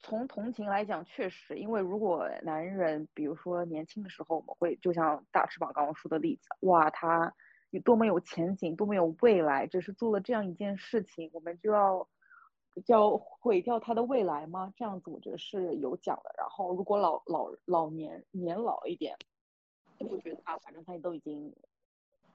[0.00, 7.32] 从同情来讲，确实，因为如果男人，比如说年轻的时候，我们会就像大翅膀刚刚说的例子，哇，他有
[7.70, 12.08] 有多么有前景，多么有未来，只是做了这样一件事情，我们就要
[12.84, 14.72] 就要毁掉他的未来吗？
[14.76, 16.34] 这样子我觉得是有讲的。
[16.38, 19.16] 然后如果老老老年年老一点，
[19.98, 21.54] 我觉得啊，反正他都已经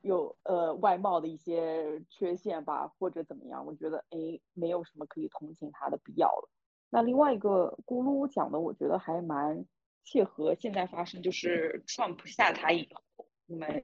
[0.02, 4.18] 有呃外貌的一些缺陷吧，或者怎么样，我觉得哎，
[4.54, 6.50] 没有什么可以同情他的必要了。
[6.90, 9.66] 那另外一个咕噜讲的，我觉得还蛮
[10.04, 13.84] 切合现在发生，就是 Trump 下台以后，我们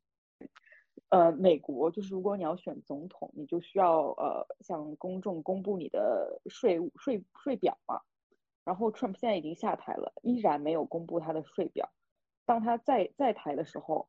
[1.10, 8.01] 呃美国就是如果你要选总统，你就需要呃向公众公布你的税务税税表嘛。
[8.64, 11.89] 然后 Trump 现在已经下台了，依然没有公布他的税表。
[12.45, 14.07] 当他在在台的时候，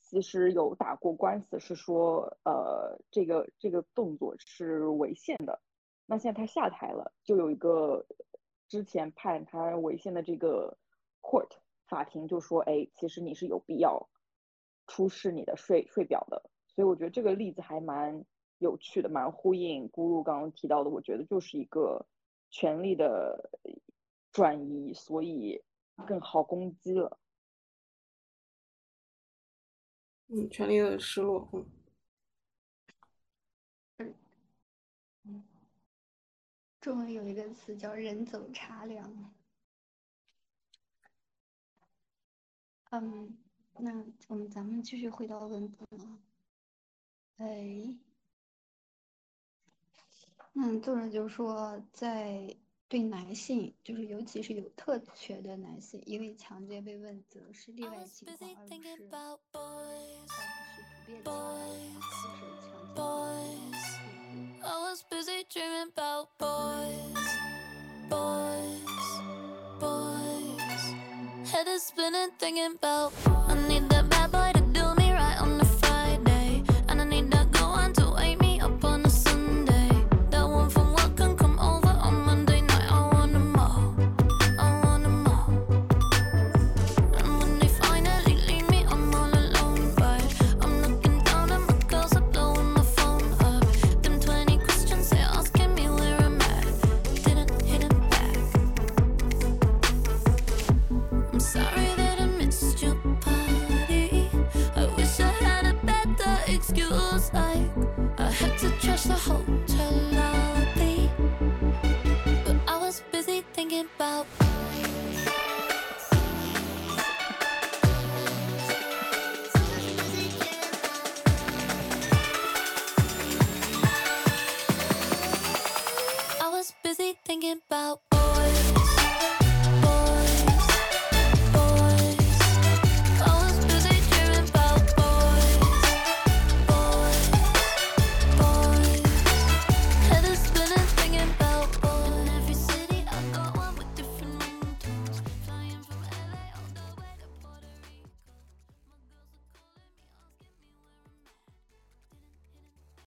[0.00, 5.60] 其实有打过官司，是说呃这个这个动作是违宪的。
[6.06, 8.04] 那现在他下台了，就有一个
[8.68, 10.76] 之前判他违宪的这个
[11.20, 11.50] court
[11.86, 14.08] 法庭就说，哎，其实你是有必要
[14.86, 16.50] 出示你的税税表的。
[16.68, 18.24] 所以我觉得这个例子还蛮
[18.58, 20.90] 有趣的，蛮呼应咕噜刚刚提到的。
[20.90, 22.06] 我觉得就是一个
[22.50, 23.50] 权力的
[24.30, 25.62] 转移，所以
[26.06, 27.18] 更好攻击了。
[30.28, 31.48] 嗯，权力的失落，
[35.24, 35.44] 嗯。
[36.80, 39.32] 中文有一个词叫“人走茶凉”。
[42.90, 43.38] 嗯，
[43.78, 46.18] 那我们咱们继续回到文本啊。
[47.38, 47.96] 哎，
[50.52, 52.54] 那作者就说，在
[52.88, 60.32] 对男性，就是尤其是有特权的男性，因为强奸被问责是例外情况，而不是 about boys, 而不
[60.66, 61.32] 是普遍情
[69.80, 70.21] 况，
[71.52, 73.91] head is spinning, thinking about I need.